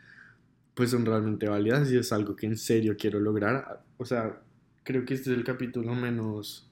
pues 0.75 0.90
son 0.90 1.04
realmente 1.04 1.49
válidas 1.49 1.90
y 1.90 1.97
es 1.97 2.12
algo 2.12 2.37
que 2.37 2.47
en 2.47 2.57
serio 2.57 2.97
quiero 2.99 3.21
lograr. 3.21 3.83
O 3.99 4.04
sea, 4.04 4.40
creo 4.85 5.04
que 5.04 5.14
este 5.14 5.30
es 5.33 5.37
el 5.37 5.45
capítulo 5.45 5.95
menos, 5.95 6.71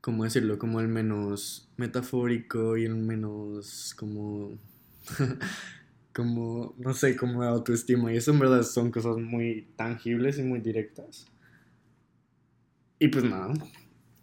¿cómo 0.00 0.24
decirlo? 0.24 0.58
Como 0.58 0.80
el 0.80 0.88
menos 0.88 1.70
metafórico 1.76 2.76
y 2.76 2.84
el 2.84 2.96
menos 2.96 3.94
como 3.98 4.58
como, 6.12 6.74
no 6.78 6.92
sé, 6.92 7.16
como 7.16 7.42
autoestima. 7.42 8.12
Y 8.12 8.16
eso 8.16 8.32
en 8.32 8.38
verdad 8.38 8.62
son 8.62 8.90
cosas 8.90 9.16
muy 9.16 9.68
tangibles 9.76 10.38
y 10.38 10.42
muy 10.42 10.60
directas. 10.60 11.26
Y 12.98 13.08
pues 13.08 13.24
nada, 13.24 13.52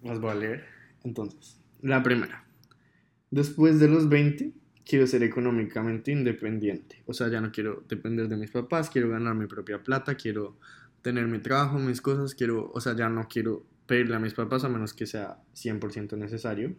las 0.04 0.20
voy 0.20 0.32
a 0.32 0.36
leer. 0.36 0.66
Entonces, 1.04 1.60
la 1.82 2.04
primera. 2.04 2.46
Después 3.32 3.80
de 3.80 3.88
los 3.88 4.10
20, 4.10 4.54
quiero 4.86 5.08
ser 5.08 5.24
económicamente 5.24 6.12
independiente. 6.12 7.04
O 7.06 7.14
sea, 7.14 7.28
ya 7.28 7.42
no 7.42 7.52
quiero 7.52 7.84
depender 7.88 8.28
de 8.28 8.38
mis 8.38 8.52
papás, 8.52 8.90
quiero 8.90 9.10
ganar 9.10 9.36
mi 9.36 9.46
propia 9.48 9.84
plata, 9.84 10.16
quiero 10.16 10.58
tener 11.02 11.28
mi 11.28 11.40
trabajo, 11.40 11.78
mis 11.80 12.02
cosas, 12.02 12.36
quiero, 12.36 12.72
o 12.74 12.82
sea, 12.82 12.96
ya 12.96 13.10
no 13.10 13.28
quiero 13.28 13.66
pedirle 13.86 14.16
a 14.16 14.20
mis 14.20 14.34
papás 14.34 14.64
a 14.64 14.70
menos 14.70 14.94
que 14.94 15.06
sea 15.06 15.38
100% 15.56 16.18
necesario. 16.18 16.76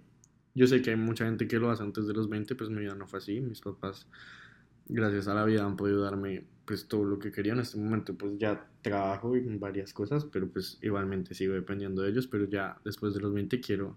Yo 0.55 0.67
sé 0.67 0.83
que 0.83 0.91
hay 0.91 0.97
mucha 0.97 1.25
gente 1.25 1.47
que 1.47 1.59
lo 1.59 1.71
hace 1.71 1.83
antes 1.83 2.07
de 2.07 2.13
los 2.13 2.29
20, 2.29 2.55
pues 2.57 2.71
mi 2.71 2.81
vida 2.81 2.95
no 2.95 3.07
fue 3.07 3.21
así. 3.21 3.41
Mis 3.41 3.61
papás 3.61 4.09
gracias 4.91 5.29
a 5.29 5.35
la 5.35 5.45
vida 5.45 5.65
han 5.65 5.77
podido 5.77 6.03
darme 6.03 6.45
pues 6.65 6.89
todo 6.89 7.05
lo 7.05 7.19
que 7.19 7.31
quería 7.31 7.53
en 7.53 7.61
este 7.61 7.79
momento 7.79 8.15
pues 8.17 8.39
ya 8.39 8.69
trabajo 8.83 9.37
en 9.37 9.59
varias 9.61 9.93
cosas 9.93 10.25
pero 10.25 10.49
pues 10.49 10.79
igualmente 10.83 11.35
sigo 11.35 11.55
dependiendo 11.55 12.03
de 12.03 12.11
ellos 12.11 12.27
pero 12.27 12.49
ya 12.49 12.77
después 12.85 13.15
de 13.15 13.21
los 13.21 13.33
20 13.33 13.61
quiero 13.61 13.97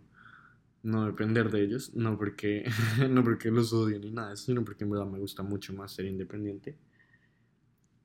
no 0.84 1.06
depender 1.06 1.50
de 1.50 1.64
ellos 1.64 1.94
no 1.96 2.18
porque 2.18 2.70
no 3.10 3.24
porque 3.24 3.50
los 3.50 3.74
odie 3.74 4.00
ni 4.00 4.12
nada 4.12 4.36
sino 4.36 4.64
porque 4.64 4.84
en 4.84 4.92
verdad 4.92 5.08
me 5.08 5.20
gusta 5.20 5.44
mucho 5.44 5.74
más 5.74 5.94
ser 5.94 6.06
independiente. 6.06 6.78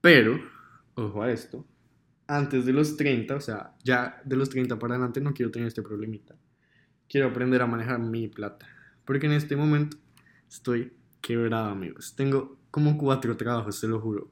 Pero 0.00 0.40
ojo 0.94 1.22
a 1.22 1.30
esto 1.30 1.66
antes 2.26 2.64
de 2.64 2.72
los 2.72 2.96
30 2.96 3.36
o 3.36 3.40
sea 3.40 3.74
ya 3.82 4.22
de 4.24 4.36
los 4.36 4.48
30 4.48 4.78
para 4.78 4.94
adelante 4.94 5.20
no 5.20 5.34
quiero 5.34 5.50
tener 5.50 5.68
este 5.68 5.82
problemita. 5.82 6.36
Quiero 7.08 7.28
aprender 7.28 7.62
a 7.62 7.66
manejar 7.66 7.98
mi 7.98 8.28
plata 8.28 8.66
porque 9.04 9.26
en 9.26 9.32
este 9.32 9.56
momento 9.56 9.96
estoy 10.48 10.92
quebrado 11.20 11.70
amigos. 11.70 12.14
Tengo 12.14 12.58
como 12.70 12.96
cuatro 12.98 13.36
trabajos, 13.36 13.80
te 13.80 13.88
lo 13.88 14.00
juro. 14.00 14.30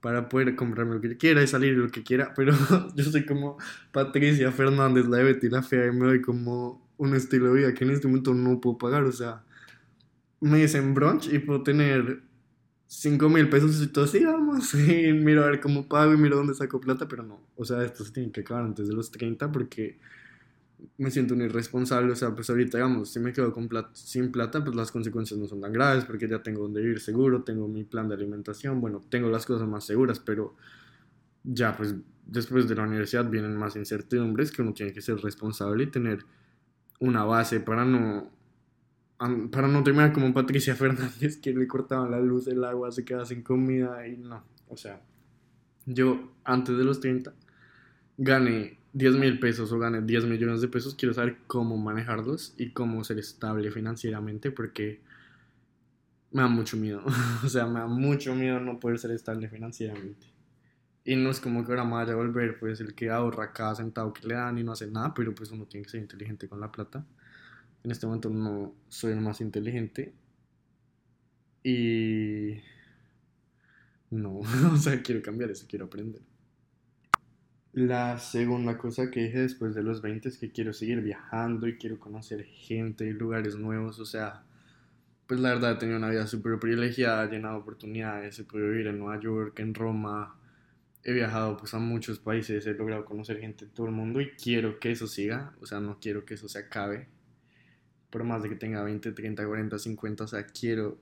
Para 0.00 0.28
poder 0.28 0.54
comprarme 0.54 0.94
lo 0.94 1.00
que 1.00 1.16
quiera 1.16 1.42
y 1.42 1.46
salir 1.46 1.74
lo 1.74 1.90
que 1.90 2.02
quiera, 2.02 2.32
pero 2.34 2.52
yo 2.94 3.04
soy 3.04 3.24
como 3.26 3.58
Patricia 3.92 4.52
Fernández, 4.52 5.06
la 5.06 5.18
de 5.18 5.24
Betty 5.24 5.48
la 5.48 5.62
Fea, 5.62 5.86
y 5.86 5.92
me 5.92 6.06
doy 6.06 6.22
como 6.22 6.86
un 6.96 7.14
estilo 7.14 7.52
de 7.52 7.60
vida 7.60 7.74
que 7.74 7.84
en 7.84 7.90
este 7.90 8.08
momento 8.08 8.34
no 8.34 8.60
puedo 8.60 8.78
pagar, 8.78 9.04
o 9.04 9.12
sea, 9.12 9.44
me 10.40 10.58
dicen 10.58 10.94
brunch 10.94 11.32
y 11.32 11.38
puedo 11.40 11.62
tener 11.62 12.22
5 12.86 13.28
mil 13.28 13.48
pesos 13.48 13.82
y 13.82 13.88
todo 13.88 14.04
así, 14.04 14.24
vamos, 14.24 14.74
y 14.74 15.12
miro 15.12 15.44
a 15.44 15.46
ver 15.50 15.60
cómo 15.60 15.88
pago 15.88 16.14
y 16.14 16.16
miro 16.16 16.36
dónde 16.36 16.54
saco 16.54 16.80
plata, 16.80 17.08
pero 17.08 17.22
no, 17.22 17.40
o 17.56 17.64
sea, 17.64 17.84
esto 17.84 18.04
se 18.04 18.12
tiene 18.12 18.32
que 18.32 18.40
acabar 18.40 18.64
antes 18.64 18.88
de 18.88 18.94
los 18.94 19.10
30 19.10 19.50
porque 19.52 19.98
me 20.96 21.10
siento 21.10 21.34
un 21.34 21.42
irresponsable, 21.42 22.12
o 22.12 22.16
sea, 22.16 22.34
pues 22.34 22.50
ahorita, 22.50 22.78
digamos, 22.78 23.10
si 23.10 23.20
me 23.20 23.32
quedo 23.32 23.52
con 23.52 23.68
plata, 23.68 23.90
sin 23.94 24.30
plata, 24.30 24.62
pues 24.62 24.76
las 24.76 24.92
consecuencias 24.92 25.38
no 25.38 25.46
son 25.46 25.60
tan 25.60 25.72
graves 25.72 26.04
porque 26.04 26.28
ya 26.28 26.42
tengo 26.42 26.62
donde 26.62 26.80
vivir 26.80 27.00
seguro, 27.00 27.42
tengo 27.42 27.68
mi 27.68 27.84
plan 27.84 28.08
de 28.08 28.14
alimentación, 28.14 28.80
bueno, 28.80 29.00
tengo 29.08 29.28
las 29.28 29.46
cosas 29.46 29.68
más 29.68 29.84
seguras, 29.84 30.20
pero 30.20 30.54
ya, 31.44 31.76
pues 31.76 31.94
después 32.26 32.68
de 32.68 32.74
la 32.74 32.82
universidad 32.82 33.28
vienen 33.28 33.56
más 33.56 33.76
incertidumbres 33.76 34.52
que 34.52 34.62
uno 34.62 34.74
tiene 34.74 34.92
que 34.92 35.00
ser 35.00 35.16
responsable 35.16 35.84
y 35.84 35.86
tener 35.86 36.24
una 37.00 37.24
base 37.24 37.60
para 37.60 37.84
no 37.84 38.30
para 39.50 39.66
no 39.66 39.82
terminar 39.82 40.12
como 40.12 40.32
Patricia 40.32 40.74
Fernández 40.76 41.38
que 41.38 41.52
le 41.52 41.66
cortaban 41.66 42.10
la 42.10 42.20
luz, 42.20 42.46
el 42.46 42.62
agua, 42.62 42.92
se 42.92 43.04
quedaba 43.04 43.24
sin 43.24 43.42
comida 43.42 44.06
y 44.06 44.16
no, 44.16 44.44
o 44.68 44.76
sea, 44.76 45.00
yo 45.86 46.32
antes 46.44 46.76
de 46.76 46.84
los 46.84 47.00
30 47.00 47.32
gané 48.16 48.77
10 48.98 49.14
mil 49.14 49.38
pesos 49.38 49.70
o 49.70 49.78
gane 49.78 50.02
10 50.02 50.24
millones 50.24 50.60
de 50.60 50.66
pesos, 50.66 50.96
quiero 50.96 51.14
saber 51.14 51.38
cómo 51.46 51.76
manejarlos 51.76 52.54
y 52.58 52.70
cómo 52.72 53.04
ser 53.04 53.20
estable 53.20 53.70
financieramente 53.70 54.50
porque 54.50 55.00
me 56.32 56.42
da 56.42 56.48
mucho 56.48 56.76
miedo. 56.76 57.02
o 57.44 57.48
sea, 57.48 57.66
me 57.66 57.78
da 57.78 57.86
mucho 57.86 58.34
miedo 58.34 58.58
no 58.58 58.80
poder 58.80 58.98
ser 58.98 59.12
estable 59.12 59.48
financieramente. 59.48 60.26
Y 61.04 61.14
no 61.14 61.30
es 61.30 61.38
como 61.38 61.64
que 61.64 61.70
ahora 61.70 61.84
me 61.84 61.92
vaya 61.92 62.12
a 62.12 62.16
volver 62.16 62.58
pues 62.58 62.80
el 62.80 62.94
que 62.94 63.08
ahorra 63.08 63.52
cada 63.52 63.76
centavo 63.76 64.12
que 64.12 64.26
le 64.26 64.34
dan 64.34 64.58
y 64.58 64.64
no 64.64 64.72
hace 64.72 64.88
nada, 64.88 65.14
pero 65.14 65.32
pues 65.32 65.52
uno 65.52 65.64
tiene 65.66 65.84
que 65.84 65.90
ser 65.90 66.00
inteligente 66.00 66.48
con 66.48 66.60
la 66.60 66.72
plata. 66.72 67.06
En 67.84 67.92
este 67.92 68.04
momento 68.06 68.30
no 68.30 68.74
soy 68.88 69.12
el 69.12 69.20
más 69.20 69.40
inteligente. 69.40 70.12
Y... 71.62 72.60
No, 74.10 74.40
o 74.72 74.76
sea, 74.76 75.00
quiero 75.02 75.22
cambiar 75.22 75.52
eso, 75.52 75.66
quiero 75.68 75.84
aprender. 75.84 76.22
La 77.78 78.18
segunda 78.18 78.76
cosa 78.76 79.08
que 79.08 79.22
dije 79.22 79.38
después 79.42 79.72
de 79.72 79.84
los 79.84 80.02
20 80.02 80.28
es 80.28 80.38
que 80.38 80.50
quiero 80.50 80.72
seguir 80.72 81.00
viajando 81.00 81.68
y 81.68 81.78
quiero 81.78 82.00
conocer 82.00 82.42
gente 82.42 83.06
y 83.06 83.12
lugares 83.12 83.54
nuevos. 83.54 84.00
O 84.00 84.04
sea, 84.04 84.42
pues 85.28 85.38
la 85.38 85.50
verdad 85.50 85.74
he 85.74 85.76
tenido 85.76 85.96
una 85.96 86.10
vida 86.10 86.26
súper 86.26 86.58
privilegiada, 86.58 87.26
llena 87.26 87.50
de 87.50 87.58
oportunidades. 87.58 88.36
He 88.36 88.42
podido 88.42 88.70
vivir 88.70 88.88
en 88.88 88.98
Nueva 88.98 89.20
York, 89.20 89.60
en 89.60 89.74
Roma. 89.74 90.36
He 91.04 91.12
viajado 91.12 91.56
pues 91.56 91.72
a 91.72 91.78
muchos 91.78 92.18
países, 92.18 92.66
he 92.66 92.74
logrado 92.74 93.04
conocer 93.04 93.38
gente 93.38 93.66
de 93.66 93.70
todo 93.70 93.86
el 93.86 93.92
mundo 93.92 94.20
y 94.20 94.30
quiero 94.30 94.80
que 94.80 94.90
eso 94.90 95.06
siga. 95.06 95.54
O 95.60 95.66
sea, 95.66 95.78
no 95.78 96.00
quiero 96.00 96.24
que 96.24 96.34
eso 96.34 96.48
se 96.48 96.58
acabe. 96.58 97.06
Por 98.10 98.24
más 98.24 98.42
de 98.42 98.48
que 98.48 98.56
tenga 98.56 98.82
20, 98.82 99.12
30, 99.12 99.46
40, 99.46 99.78
50, 99.78 100.24
o 100.24 100.26
sea, 100.26 100.44
quiero 100.46 100.98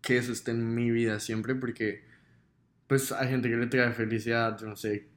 que 0.00 0.16
eso 0.16 0.32
esté 0.32 0.52
en 0.52 0.74
mi 0.74 0.90
vida 0.90 1.20
siempre 1.20 1.54
porque 1.54 2.02
pues 2.86 3.12
hay 3.12 3.28
gente 3.28 3.50
que 3.50 3.56
le 3.58 3.66
trae 3.66 3.92
felicidad, 3.92 4.58
no 4.62 4.74
sé, 4.74 5.12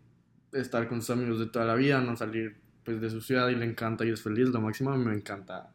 estar 0.53 0.87
con 0.87 1.01
sus 1.01 1.11
amigos 1.11 1.39
de 1.39 1.47
toda 1.47 1.65
la 1.65 1.75
vida, 1.75 2.01
no 2.01 2.15
salir 2.15 2.57
pues 2.83 3.01
de 3.01 3.09
su 3.09 3.21
ciudad 3.21 3.49
y 3.49 3.55
le 3.55 3.65
encanta 3.65 4.05
y 4.05 4.09
es 4.09 4.21
feliz, 4.21 4.49
lo 4.49 4.61
máximo. 4.61 4.95
Me 4.97 5.13
encanta 5.13 5.73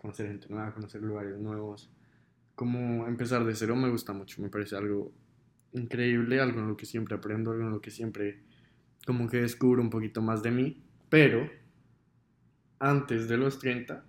conocer 0.00 0.28
gente 0.28 0.46
nueva, 0.48 0.72
conocer 0.72 1.02
lugares 1.02 1.38
nuevos, 1.38 1.90
como 2.54 3.06
empezar 3.06 3.44
de 3.44 3.54
cero 3.54 3.74
me 3.74 3.88
gusta 3.88 4.12
mucho, 4.12 4.40
me 4.42 4.48
parece 4.48 4.76
algo 4.76 5.12
increíble, 5.72 6.40
algo 6.40 6.60
en 6.60 6.68
lo 6.68 6.76
que 6.76 6.86
siempre 6.86 7.16
aprendo, 7.16 7.50
algo 7.50 7.64
en 7.64 7.70
lo 7.70 7.80
que 7.80 7.90
siempre 7.90 8.42
como 9.06 9.28
que 9.28 9.38
descubro 9.38 9.82
un 9.82 9.90
poquito 9.90 10.22
más 10.22 10.42
de 10.42 10.50
mí, 10.50 10.82
pero 11.08 11.50
antes 12.78 13.28
de 13.28 13.36
los 13.36 13.58
30 13.58 14.04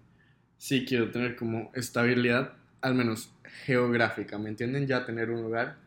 sí 0.58 0.86
quiero 0.86 1.12
tener 1.12 1.36
como 1.36 1.72
estabilidad, 1.74 2.54
al 2.82 2.96
menos 2.96 3.34
geográfica, 3.66 4.38
¿me 4.38 4.50
entienden? 4.50 4.88
Ya 4.88 5.06
tener 5.06 5.32
un 5.32 5.42
lugar 5.42 5.78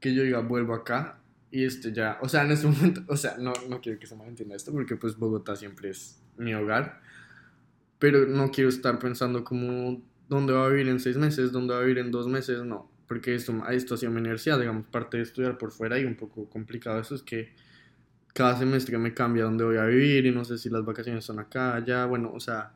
que 0.00 0.14
yo 0.14 0.22
diga, 0.22 0.40
vuelvo 0.40 0.74
acá 0.74 1.18
y 1.50 1.64
este 1.64 1.92
ya, 1.92 2.18
o 2.22 2.28
sea, 2.28 2.44
en 2.44 2.52
este 2.52 2.66
momento, 2.68 3.02
o 3.08 3.16
sea, 3.16 3.36
no, 3.38 3.52
no 3.68 3.80
quiero 3.80 3.98
que 3.98 4.06
se 4.06 4.16
malentienda 4.16 4.56
esto 4.56 4.72
porque 4.72 4.96
pues 4.96 5.16
Bogotá 5.16 5.56
siempre 5.56 5.90
es 5.90 6.22
mi 6.36 6.54
hogar, 6.54 7.00
pero 7.98 8.26
no 8.26 8.50
quiero 8.50 8.68
estar 8.68 8.98
pensando 8.98 9.44
como 9.44 10.02
dónde 10.28 10.52
va 10.52 10.66
a 10.66 10.68
vivir 10.68 10.88
en 10.88 11.00
seis 11.00 11.16
meses, 11.16 11.52
dónde 11.52 11.74
va 11.74 11.80
a 11.80 11.82
vivir 11.82 11.98
en 11.98 12.10
dos 12.10 12.26
meses, 12.28 12.62
no, 12.64 12.90
porque 13.06 13.34
esto, 13.34 13.54
esto 13.70 13.94
ha 13.94 13.96
sido 13.96 14.12
mi 14.12 14.20
universidad, 14.20 14.58
digamos, 14.58 14.86
parte 14.86 15.16
de 15.16 15.22
estudiar 15.22 15.58
por 15.58 15.72
fuera 15.72 15.98
y 15.98 16.04
un 16.04 16.16
poco 16.16 16.48
complicado 16.48 17.00
eso 17.00 17.14
es 17.14 17.22
que 17.22 17.54
cada 18.34 18.58
semestre 18.58 18.98
me 18.98 19.14
cambia 19.14 19.44
dónde 19.44 19.64
voy 19.64 19.78
a 19.78 19.84
vivir 19.84 20.26
y 20.26 20.30
no 20.30 20.44
sé 20.44 20.58
si 20.58 20.68
las 20.68 20.84
vacaciones 20.84 21.24
son 21.24 21.38
acá, 21.38 21.74
allá, 21.74 22.04
bueno, 22.04 22.32
o 22.34 22.40
sea, 22.40 22.74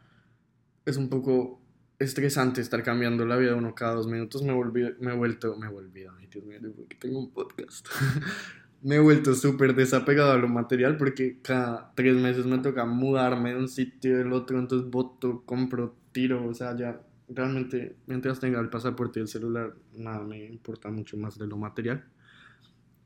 es 0.87 0.97
un 0.97 1.11
poco 1.11 1.61
estresante 2.00 2.62
estar 2.62 2.83
cambiando 2.83 3.27
la 3.27 3.37
vida 3.37 3.50
de 3.50 3.57
uno 3.57 3.75
cada 3.75 3.95
dos 3.95 4.07
minutos. 4.07 4.43
Me, 4.43 4.55
volví, 4.55 4.95
me 5.00 5.12
he 5.12 5.17
vuelto, 5.17 5.57
me 5.57 5.67
he 5.67 5.71
volvido, 5.71 6.12
ay 6.19 6.27
Dios 6.29 6.45
mío, 6.45 6.59
porque 6.75 6.97
tengo 6.97 7.19
un 7.19 7.31
podcast. 7.31 7.87
me 8.82 8.96
he 8.96 8.99
vuelto 9.00 9.34
súper 9.34 9.75
desapegado 9.75 10.32
a 10.32 10.38
lo 10.38 10.49
material 10.49 10.96
porque 10.96 11.40
cada 11.42 11.92
tres 11.94 12.16
meses 12.16 12.46
me 12.46 12.58
toca 12.58 12.87
mudarme 12.87 13.50
de 13.50 13.58
un 13.58 13.68
sitio 13.68 14.18
del 14.18 14.32
otro, 14.32 14.58
entonces 14.58 14.90
voto, 14.90 15.42
compro, 15.44 15.96
tiro, 16.12 16.46
o 16.46 16.54
sea, 16.54 16.76
ya 16.76 17.00
realmente 17.28 17.96
mientras 18.06 18.40
tenga 18.40 18.60
el 18.60 18.70
pasaporte 18.70 19.20
y 19.20 19.22
el 19.22 19.28
celular, 19.28 19.75
nada 19.94 20.25
me 20.25 20.44
importa 20.44 20.90
mucho 20.90 21.16
más 21.16 21.38
de 21.38 21.46
lo 21.46 21.56
material. 21.56 22.04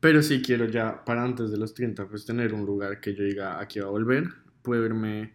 Pero 0.01 0.23
sí 0.23 0.43
quiero 0.43 0.67
ya, 0.67 1.05
para 1.05 1.25
antes 1.25 1.51
de 1.51 1.57
los 1.57 1.75
30, 1.75 2.07
pues 2.09 2.27
tener 2.27 2.53
un 2.55 2.67
lugar 2.67 3.01
que 3.01 3.15
yo 3.15 3.25
diga, 3.25 3.59
aquí 3.59 3.81
va 3.81 3.87
a 3.87 3.91
volver, 3.91 4.29
puedo 4.63 4.85
irme 4.85 5.33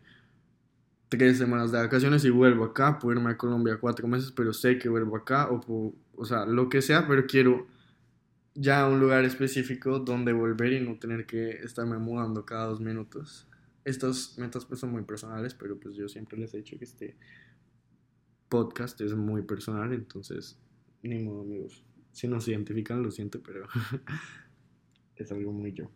tres 1.10 1.39
semanas 1.39 1.72
de 1.72 1.79
vacaciones 1.79 2.24
y 2.24 2.29
vuelvo 2.29 2.65
acá, 2.65 3.00
puedo 3.00 3.17
irme 3.17 3.31
a 3.31 3.38
Colombia 3.38 3.77
cuatro 3.81 4.08
meses, 4.08 4.31
pero 4.31 4.53
sé 4.53 4.77
que 4.77 4.88
vuelvo 4.89 5.17
acá, 5.17 5.50
o, 5.50 5.93
o 6.15 6.25
sea, 6.25 6.46
lo 6.46 6.69
que 6.69 6.81
sea, 6.81 7.08
pero 7.08 7.25
quiero 7.25 7.67
ya 8.60 8.86
un 8.89 9.00
lugar 9.00 9.24
específico 9.24 10.00
donde 10.00 10.34
volver 10.34 10.74
y 10.74 10.82
no 10.82 11.00
tener 11.00 11.25
que 11.25 11.50
estarme 11.63 11.98
mudando 11.98 12.46
cada 12.46 12.66
dos 12.66 12.82
minutos. 12.82 13.48
Estas 13.86 14.38
metas 14.38 14.66
pues 14.66 14.82
son 14.82 14.92
muy 14.92 15.04
personales, 15.04 15.54
pero 15.54 15.80
pues 15.80 15.96
yo 15.96 16.10
siempre 16.10 16.38
les 16.38 16.54
he 16.54 16.58
dicho 16.58 16.78
que 16.78 16.84
este 16.84 17.16
podcast 18.50 19.00
es 19.00 19.16
muy 19.16 19.44
personal, 19.44 19.94
entonces 19.94 20.60
ni 21.04 21.20
modo 21.20 21.42
amigos. 21.42 21.86
Si 22.12 22.28
no 22.28 22.42
se 22.42 22.51
identifican, 22.51 23.01
lo 23.01 23.12
siento, 23.12 23.42
pero 23.42 23.66
es 25.16 25.32
algo 25.32 25.54
muy 25.54 25.72
yo. 25.72 25.89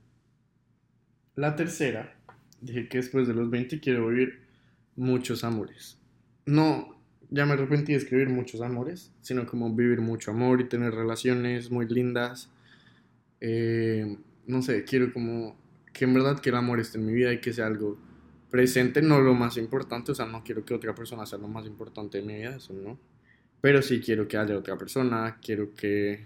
La 1.35 1.57
tercera, 1.57 2.15
dije 2.61 2.87
que 2.87 2.99
después 2.99 3.27
de 3.27 3.33
los 3.33 3.49
20 3.49 3.81
quiero 3.81 4.07
vivir 4.07 4.47
muchos 4.95 5.43
amores. 5.43 5.99
No, 6.45 7.02
ya 7.33 7.47
me 7.47 7.53
arrepentí 7.53 7.93
de 7.93 7.97
escribir 7.97 8.29
muchos 8.29 8.61
amores, 8.61 9.11
sino 9.21 9.47
como 9.47 9.73
vivir 9.73 10.01
mucho 10.01 10.29
amor 10.29 10.61
y 10.61 10.65
tener 10.65 10.93
relaciones 10.93 11.71
muy 11.71 11.87
lindas. 11.87 12.51
Eh, 13.41 14.17
no 14.45 14.61
sé, 14.61 14.83
quiero 14.83 15.11
como 15.11 15.57
que 15.91 16.05
en 16.05 16.13
verdad 16.13 16.39
que 16.39 16.49
el 16.49 16.55
amor 16.55 16.79
esté 16.79 16.99
en 16.99 17.07
mi 17.07 17.13
vida 17.13 17.33
y 17.33 17.41
que 17.41 17.51
sea 17.51 17.65
algo 17.65 17.97
presente, 18.51 19.01
no 19.01 19.19
lo 19.19 19.33
más 19.33 19.57
importante, 19.57 20.11
o 20.11 20.15
sea, 20.15 20.27
no 20.27 20.43
quiero 20.43 20.63
que 20.63 20.75
otra 20.75 20.93
persona 20.93 21.25
sea 21.25 21.39
lo 21.39 21.47
más 21.47 21.65
importante 21.65 22.19
de 22.19 22.23
mi 22.23 22.35
vida, 22.35 22.55
eso 22.57 22.71
no. 22.71 22.99
Pero 23.61 23.81
sí 23.81 23.99
quiero 23.99 24.27
que 24.27 24.37
haya 24.37 24.55
otra 24.55 24.77
persona, 24.77 25.39
quiero 25.41 25.73
que... 25.73 26.25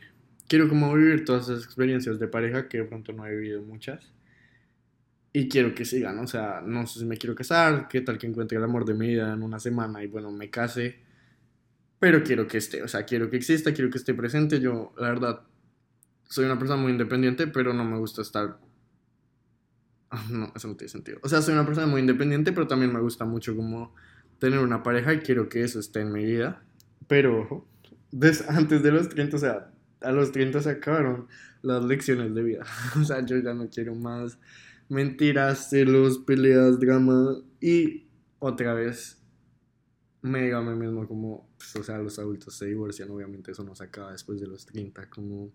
Quiero 0.50 0.68
como 0.68 0.94
vivir 0.94 1.24
todas 1.24 1.50
esas 1.50 1.64
experiencias 1.64 2.20
de 2.20 2.28
pareja 2.28 2.68
que 2.68 2.80
de 2.80 2.84
pronto 2.84 3.14
no 3.14 3.26
he 3.26 3.36
vivido 3.36 3.62
muchas 3.62 4.14
y 5.34 5.50
quiero 5.50 5.76
que 5.76 5.86
sigan, 5.86 6.20
o 6.20 6.28
sea, 6.28 6.62
no 6.66 6.88
sé 6.88 7.00
si 7.00 7.06
me 7.06 7.18
quiero 7.18 7.36
casar, 7.36 7.88
qué 7.88 8.02
tal 8.02 8.18
que 8.18 8.28
encuentre 8.28 8.58
el 8.58 8.64
amor 8.64 8.86
de 8.86 8.94
mi 8.94 9.08
vida 9.08 9.34
en 9.34 9.44
una 9.44 9.60
semana 9.60 10.04
y 10.04 10.08
bueno, 10.08 10.32
me 10.32 10.50
case, 10.50 11.00
pero 12.00 12.24
quiero 12.24 12.48
que 12.48 12.58
esté, 12.58 12.82
o 12.84 12.88
sea, 12.88 13.04
quiero 13.04 13.30
que 13.30 13.38
exista, 13.38 13.74
quiero 13.74 13.90
que 13.90 13.98
esté 13.98 14.14
presente, 14.14 14.60
yo 14.60 14.94
la 14.98 15.10
verdad 15.10 15.42
soy 16.30 16.46
una 16.46 16.58
persona 16.58 16.82
muy 16.82 16.92
independiente, 16.92 17.48
pero 17.48 17.74
no 17.74 17.84
me 17.86 17.98
gusta 17.98 18.22
estar... 18.22 18.60
No, 20.32 20.52
eso 20.56 20.70
no 20.70 20.76
tiene 20.76 20.90
sentido. 20.90 21.20
O 21.22 21.30
sea, 21.30 21.42
soy 21.42 21.54
una 21.54 21.66
persona 21.66 21.86
muy 21.86 22.00
independiente, 22.00 22.54
pero 22.54 22.68
también 22.68 22.94
me 22.94 23.00
gusta 23.02 23.26
mucho 23.26 23.56
como 23.56 23.94
tener 24.40 24.60
una 24.60 24.82
pareja 24.82 25.14
y 25.14 25.20
quiero 25.20 25.50
que 25.50 25.64
eso 25.64 25.80
esté 25.80 26.02
en 26.02 26.12
mi 26.12 26.24
vida. 26.24 26.64
Pero, 27.08 27.42
ojo, 27.42 27.68
antes 28.48 28.84
de 28.84 28.92
los 28.92 29.10
30, 29.10 29.36
o 29.36 29.40
sea, 29.40 29.72
a 30.02 30.12
los 30.12 30.32
30 30.32 30.62
se 30.62 30.70
acabaron 30.70 31.28
las 31.62 31.84
lecciones 31.84 32.34
de 32.34 32.44
vida. 32.44 32.66
O 33.00 33.04
sea, 33.04 33.26
yo 33.26 33.38
ya 33.38 33.54
no 33.54 33.70
quiero 33.70 33.96
más 33.96 34.38
mentiras, 34.90 35.70
celos, 35.70 36.20
peleas, 36.20 36.80
drama 36.80 37.38
y 37.60 38.08
otra 38.40 38.74
vez 38.74 39.18
me 40.22 40.44
digo 40.44 40.58
a 40.58 40.62
mí 40.62 40.78
mismo 40.78 41.08
como, 41.08 41.50
pues, 41.58 41.76
o 41.76 41.84
sea, 41.84 41.98
los 42.00 42.20
adultos 42.20 42.56
se 42.56 42.66
divorcian, 42.66 43.10
obviamente 43.10 43.52
eso 43.52 43.64
no 43.64 43.76
se 43.76 43.84
acaba 43.84 44.12
después 44.12 44.40
de 44.40 44.48
los 44.48 44.66
30, 44.66 45.10
como 45.10 45.52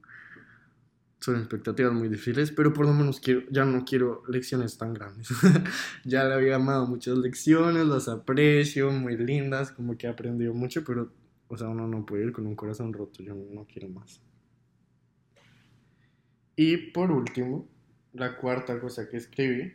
son 1.20 1.36
expectativas 1.36 1.92
muy 1.92 2.08
difíciles, 2.08 2.50
pero 2.50 2.72
por 2.72 2.84
lo 2.84 2.92
menos 2.92 3.20
quiero, 3.20 3.42
ya 3.50 3.64
no 3.64 3.84
quiero 3.84 4.24
lecciones 4.28 4.76
tan 4.76 4.92
grandes. 4.92 5.28
ya 6.04 6.24
le 6.24 6.34
había 6.34 6.56
amado 6.56 6.86
muchas 6.86 7.16
lecciones, 7.16 7.86
las 7.86 8.08
aprecio, 8.08 8.90
muy 8.90 9.16
lindas, 9.16 9.70
como 9.70 9.96
que 9.96 10.08
he 10.08 10.10
aprendido 10.10 10.52
mucho, 10.52 10.82
pero, 10.84 11.12
o 11.48 11.56
sea, 11.56 11.68
uno 11.68 11.86
no 11.86 12.04
puede 12.04 12.24
ir 12.24 12.32
con 12.32 12.46
un 12.46 12.56
corazón 12.56 12.92
roto, 12.92 13.22
yo 13.22 13.34
no 13.34 13.66
quiero 13.66 13.88
más. 13.88 14.20
Y 16.56 16.76
por 16.90 17.10
último, 17.12 17.68
la 18.12 18.36
cuarta 18.36 18.78
cosa 18.80 19.08
que 19.08 19.16
escribí 19.16 19.72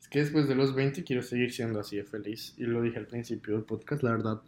es 0.00 0.08
que 0.08 0.20
después 0.20 0.48
de 0.48 0.54
los 0.54 0.74
20 0.74 1.04
quiero 1.04 1.22
seguir 1.22 1.52
siendo 1.52 1.80
así 1.80 1.96
de 1.96 2.04
feliz. 2.04 2.54
Y 2.56 2.64
lo 2.64 2.82
dije 2.82 2.98
al 2.98 3.06
principio 3.06 3.54
del 3.54 3.64
podcast, 3.64 4.02
la 4.02 4.12
verdad, 4.12 4.42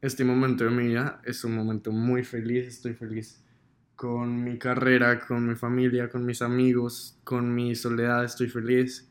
este 0.00 0.24
momento 0.24 0.64
de 0.64 0.70
mi 0.70 0.88
vida 0.88 1.20
es 1.24 1.44
un 1.44 1.54
momento 1.54 1.92
muy 1.92 2.24
feliz, 2.24 2.66
estoy 2.66 2.94
feliz 2.94 3.42
con 3.96 4.44
mi 4.44 4.58
carrera, 4.58 5.18
con 5.18 5.48
mi 5.48 5.56
familia, 5.56 6.08
con 6.08 6.24
mis 6.24 6.40
amigos, 6.40 7.18
con 7.24 7.52
mi 7.52 7.74
soledad, 7.74 8.24
estoy 8.24 8.48
feliz. 8.48 9.10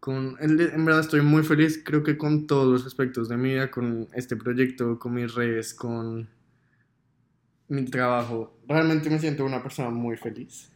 Con, 0.00 0.36
en 0.40 0.84
verdad 0.84 1.00
estoy 1.00 1.20
muy 1.20 1.42
feliz, 1.42 1.82
creo 1.84 2.02
que 2.02 2.16
con 2.16 2.46
todos 2.46 2.68
los 2.68 2.86
aspectos 2.86 3.28
de 3.28 3.36
mi 3.36 3.50
vida, 3.50 3.70
con 3.70 4.08
este 4.14 4.36
proyecto, 4.36 4.98
con 4.98 5.12
mis 5.12 5.34
redes, 5.34 5.74
con 5.74 6.26
mi 7.68 7.84
trabajo. 7.84 8.58
Realmente 8.66 9.10
me 9.10 9.18
siento 9.18 9.44
una 9.44 9.62
persona 9.62 9.90
muy 9.90 10.16
feliz. 10.16 10.72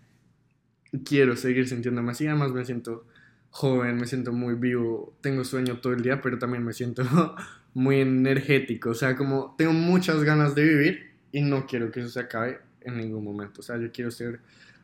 Quiero 1.04 1.36
seguir 1.36 1.68
sintiéndome 1.68 2.12
así, 2.12 2.26
además 2.26 2.52
me 2.52 2.64
siento 2.64 3.06
joven, 3.50 3.96
me 3.96 4.06
siento 4.06 4.32
muy 4.32 4.54
vivo, 4.54 5.16
tengo 5.20 5.44
sueño 5.44 5.78
todo 5.80 5.92
el 5.92 6.02
día, 6.02 6.20
pero 6.20 6.38
también 6.38 6.64
me 6.64 6.72
siento 6.72 7.02
muy 7.74 8.00
energético, 8.00 8.90
o 8.90 8.94
sea, 8.94 9.16
como 9.16 9.54
tengo 9.56 9.72
muchas 9.72 10.24
ganas 10.24 10.54
de 10.54 10.64
vivir 10.64 11.12
y 11.32 11.42
no 11.42 11.66
quiero 11.66 11.90
que 11.90 12.00
eso 12.00 12.08
se 12.08 12.20
acabe 12.20 12.60
en 12.80 12.96
ningún 12.96 13.24
momento. 13.24 13.60
O 13.60 13.62
sea, 13.62 13.78
yo 13.78 13.90
quiero 13.92 14.10
ser 14.10 14.40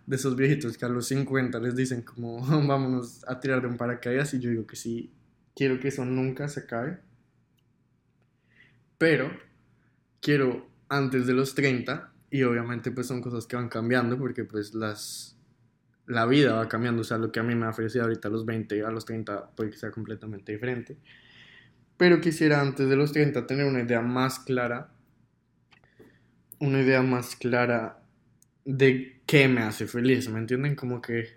de 0.07 0.17
esos 0.17 0.37
viejitos 0.37 0.79
que 0.79 0.85
a 0.87 0.89
los 0.89 1.07
50 1.09 1.59
les 1.61 1.77
dicen 1.77 2.03
como 2.03 2.41
vámonos 2.67 3.25
a 3.29 3.41
tirar 3.41 3.61
de 3.61 3.69
un 3.69 3.77
paracaídas 3.77 4.33
y 4.35 4.41
yo 4.41 4.51
digo 4.51 4.67
que 4.67 4.77
sí, 4.77 5.13
quiero 5.55 5.79
que 5.81 5.89
eso 5.89 6.05
nunca 6.05 6.49
se 6.49 6.61
acabe. 6.61 6.99
Pero 8.97 9.31
quiero 10.21 10.67
antes 10.89 11.27
de 11.27 11.35
los 11.35 11.55
30 11.55 12.13
y 12.31 12.43
obviamente 12.43 12.91
pues 12.91 13.07
son 13.07 13.23
cosas 13.23 13.47
que 13.47 13.57
van 13.57 13.69
cambiando 13.69 14.19
porque 14.19 14.45
pues 14.45 14.75
las 14.75 15.38
la 16.09 16.27
vida 16.27 16.55
va 16.55 16.69
cambiando, 16.69 17.03
o 17.03 17.05
sea, 17.05 17.19
lo 17.19 17.31
que 17.31 17.41
a 17.41 17.43
mí 17.43 17.55
me 17.55 17.67
ha 17.67 17.71
ofrecido 17.71 18.05
ahorita 18.05 18.29
a 18.29 18.31
los 18.31 18.45
20, 18.45 18.83
a 18.83 18.91
los 18.91 19.05
30 19.05 19.51
puede 19.55 19.71
que 19.71 19.77
sea 19.77 19.91
completamente 19.91 20.53
diferente. 20.53 20.97
Pero 21.97 22.21
quisiera 22.21 22.61
antes 22.61 22.89
de 22.89 22.97
los 22.97 23.13
30 23.13 23.47
tener 23.47 23.67
una 23.67 23.83
idea 23.83 24.01
más 24.01 24.41
clara 24.41 24.91
una 26.61 26.81
idea 26.83 27.03
más 27.03 27.37
clara 27.37 28.03
de 28.65 29.23
qué 29.27 29.49
me 29.49 29.63
hace 29.63 29.87
feliz, 29.87 30.29
¿me 30.29 30.39
entienden? 30.39 30.75
Como 30.75 31.01
que, 31.01 31.29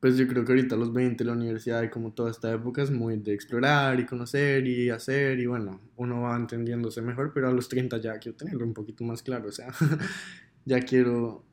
pues 0.00 0.16
yo 0.16 0.26
creo 0.26 0.44
que 0.44 0.52
ahorita 0.52 0.74
a 0.74 0.78
los 0.78 0.92
20 0.92 1.24
la 1.24 1.32
universidad 1.32 1.82
y 1.82 1.90
como 1.90 2.12
toda 2.12 2.30
esta 2.30 2.52
época 2.52 2.82
es 2.82 2.90
muy 2.90 3.16
de 3.18 3.34
explorar 3.34 3.98
y 4.00 4.06
conocer 4.06 4.66
y 4.66 4.90
hacer 4.90 5.38
y 5.38 5.46
bueno, 5.46 5.80
uno 5.96 6.22
va 6.22 6.36
entendiéndose 6.36 7.02
mejor, 7.02 7.32
pero 7.34 7.48
a 7.48 7.52
los 7.52 7.68
30 7.68 7.98
ya 7.98 8.18
quiero 8.18 8.36
tenerlo 8.36 8.64
un 8.64 8.74
poquito 8.74 9.04
más 9.04 9.22
claro, 9.22 9.48
o 9.48 9.52
sea, 9.52 9.68
ya 10.64 10.80
quiero 10.80 11.44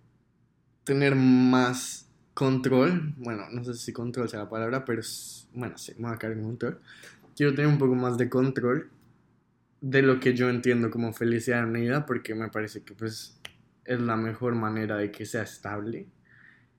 tener 0.83 1.15
más 1.15 2.04
control, 2.35 3.13
bueno, 3.17 3.45
no 3.49 3.63
sé 3.63 3.73
si 3.73 3.93
control 3.93 4.29
sea 4.29 4.41
la 4.41 4.49
palabra, 4.49 4.85
pero 4.85 5.01
bueno, 5.53 5.77
sí, 5.77 5.93
me 5.97 6.07
voy 6.07 6.15
a 6.15 6.19
caer 6.19 6.33
en 6.33 6.43
control. 6.43 6.81
Quiero 7.35 7.55
tener 7.55 7.67
un 7.67 7.79
poco 7.79 7.95
más 7.95 8.17
de 8.17 8.29
control 8.29 8.91
de 9.81 10.01
lo 10.01 10.19
que 10.19 10.33
yo 10.33 10.49
entiendo 10.49 10.91
como 10.91 11.13
felicidad 11.13 11.63
en 11.63 11.71
mi 11.71 11.81
vida, 11.81 12.05
porque 12.05 12.35
me 12.35 12.49
parece 12.49 12.83
que 12.83 12.93
pues 12.93 13.39
es 13.85 14.01
la 14.01 14.17
mejor 14.17 14.53
manera 14.53 14.97
de 14.97 15.11
que 15.11 15.25
sea 15.25 15.43
estable 15.43 16.07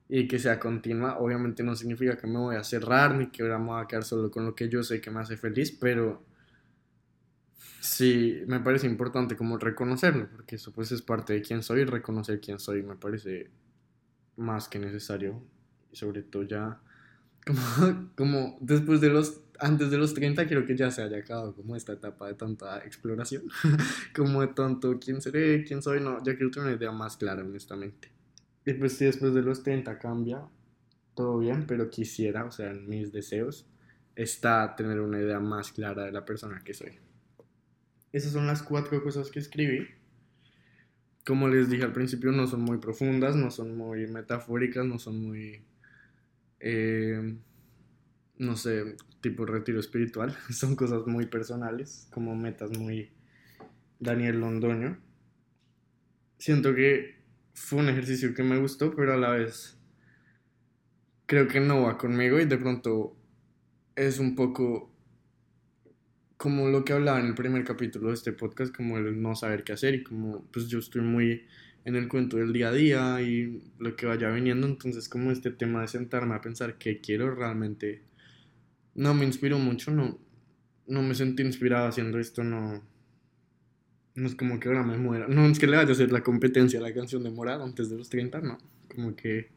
y 0.07 0.27
que 0.27 0.37
sea 0.37 0.59
continua. 0.59 1.17
Obviamente 1.17 1.63
no 1.63 1.75
significa 1.75 2.17
que 2.17 2.27
me 2.27 2.37
voy 2.37 2.55
a 2.55 2.63
cerrar 2.63 3.15
ni 3.15 3.31
que 3.31 3.41
ahora 3.41 3.57
me 3.57 3.65
voy 3.67 3.81
a 3.81 3.87
quedar 3.87 4.03
solo 4.03 4.29
con 4.29 4.45
lo 4.45 4.53
que 4.53 4.69
yo 4.69 4.83
sé 4.83 5.01
que 5.01 5.09
me 5.09 5.21
hace 5.21 5.37
feliz, 5.37 5.71
pero 5.71 6.23
sí 7.79 8.43
me 8.45 8.59
parece 8.59 8.85
importante 8.85 9.35
como 9.35 9.57
reconocerlo, 9.57 10.29
porque 10.29 10.57
eso 10.57 10.71
pues 10.71 10.91
es 10.91 11.01
parte 11.01 11.33
de 11.33 11.41
quién 11.41 11.63
soy, 11.63 11.83
reconocer 11.83 12.39
quién 12.39 12.59
soy 12.59 12.83
me 12.83 12.95
parece 12.95 13.49
más 14.37 14.69
que 14.69 14.79
necesario 14.79 15.43
sobre 15.91 16.23
todo 16.23 16.43
ya 16.43 16.79
como, 17.45 18.09
como 18.15 18.57
después 18.61 19.01
de 19.01 19.09
los 19.09 19.41
antes 19.59 19.89
de 19.89 19.97
los 19.97 20.13
30 20.13 20.45
quiero 20.47 20.65
que 20.65 20.75
ya 20.75 20.91
se 20.91 21.01
haya 21.01 21.17
acabado 21.17 21.55
como 21.55 21.75
esta 21.75 21.93
etapa 21.93 22.27
de 22.27 22.35
tanta 22.35 22.79
exploración, 22.79 23.43
como 24.15 24.41
de 24.41 24.47
tanto 24.47 24.99
quién 24.99 25.21
seré, 25.21 25.63
quién 25.63 25.81
soy, 25.81 25.99
no, 25.99 26.17
ya 26.23 26.35
quiero 26.35 26.51
tener 26.51 26.67
una 26.67 26.77
idea 26.77 26.91
más 26.91 27.17
clara, 27.17 27.41
honestamente. 27.43 28.11
Y 28.65 28.73
pues 28.73 28.97
si 28.97 29.05
después 29.05 29.33
de 29.33 29.41
los 29.41 29.63
30 29.63 29.97
cambia, 29.97 30.43
todo 31.15 31.39
bien, 31.39 31.65
pero 31.65 31.89
quisiera, 31.89 32.45
o 32.45 32.51
sea, 32.51 32.71
en 32.71 32.87
mis 32.87 33.11
deseos, 33.11 33.67
está 34.15 34.75
tener 34.75 34.99
una 34.99 35.19
idea 35.19 35.39
más 35.39 35.71
clara 35.71 36.03
de 36.03 36.11
la 36.11 36.25
persona 36.25 36.61
que 36.63 36.73
soy. 36.73 36.99
Esas 38.11 38.33
son 38.33 38.47
las 38.47 38.61
cuatro 38.61 39.01
cosas 39.03 39.31
que 39.31 39.39
escribí. 39.39 39.87
Como 41.27 41.49
les 41.49 41.69
dije 41.69 41.83
al 41.83 41.91
principio, 41.91 42.31
no 42.31 42.47
son 42.47 42.61
muy 42.61 42.77
profundas, 42.77 43.35
no 43.35 43.51
son 43.51 43.75
muy 43.75 44.07
metafóricas, 44.07 44.85
no 44.85 44.97
son 44.97 45.21
muy... 45.21 45.61
Eh, 46.61 47.35
no 48.37 48.55
sé, 48.55 48.95
tipo 49.19 49.45
retiro 49.45 49.79
espiritual. 49.79 50.33
Son 50.49 50.75
cosas 50.75 51.05
muy 51.05 51.25
personales, 51.25 52.07
como 52.13 52.33
metas 52.33 52.71
muy 52.77 53.11
Daniel 53.99 54.39
Londoño. 54.39 54.97
Siento 56.37 56.73
que 56.73 57.17
fue 57.53 57.79
un 57.79 57.89
ejercicio 57.89 58.33
que 58.33 58.43
me 58.43 58.57
gustó, 58.57 58.95
pero 58.95 59.13
a 59.13 59.17
la 59.17 59.31
vez 59.31 59.77
creo 61.25 61.49
que 61.49 61.59
no 61.59 61.81
va 61.81 61.97
conmigo 61.97 62.39
y 62.39 62.45
de 62.45 62.57
pronto 62.57 63.17
es 63.95 64.19
un 64.19 64.35
poco 64.35 64.96
como 66.37 66.69
lo 66.69 66.85
que 66.85 66.93
hablaba 66.93 67.19
en 67.19 67.25
el 67.25 67.35
primer 67.35 67.63
capítulo 67.63 68.09
de 68.09 68.13
este 68.13 68.31
podcast, 68.31 68.75
como 68.75 68.97
el 68.97 69.21
no 69.21 69.35
saber 69.35 69.63
qué 69.63 69.73
hacer 69.73 69.95
y 69.95 70.03
como 70.03 70.45
pues 70.51 70.67
yo 70.67 70.79
estoy 70.79 71.01
muy 71.01 71.45
en 71.83 71.95
el 71.95 72.07
cuento 72.07 72.37
del 72.37 72.53
día 72.53 72.69
a 72.69 72.73
día 72.73 73.21
y 73.21 73.63
lo 73.79 73.95
que 73.95 74.05
vaya 74.05 74.29
viniendo, 74.29 74.67
entonces 74.67 75.09
como 75.09 75.31
este 75.31 75.51
tema 75.51 75.81
de 75.81 75.87
sentarme 75.87 76.35
a 76.35 76.41
pensar 76.41 76.77
qué 76.77 77.01
quiero 77.01 77.33
realmente 77.33 78.03
no 78.93 79.13
me 79.13 79.25
inspiró 79.25 79.57
mucho, 79.57 79.91
no, 79.91 80.19
no 80.87 81.01
me 81.01 81.15
sentí 81.15 81.43
inspirado 81.43 81.87
haciendo 81.87 82.19
esto, 82.19 82.43
no, 82.43 82.83
no 84.15 84.27
es 84.27 84.35
como 84.35 84.59
que 84.59 84.67
ahora 84.67 84.83
me 84.83 84.97
muera, 84.97 85.27
no 85.27 85.45
es 85.45 85.59
que 85.59 85.67
le 85.67 85.77
vaya 85.77 85.89
a 85.89 85.93
hacer 85.93 86.11
la 86.11 86.23
competencia 86.23 86.79
a 86.79 86.83
la 86.83 86.93
canción 86.93 87.23
de 87.23 87.29
Morado 87.29 87.63
antes 87.63 87.89
de 87.89 87.97
los 87.97 88.09
30, 88.09 88.41
no, 88.41 88.57
como 88.93 89.15
que 89.15 89.49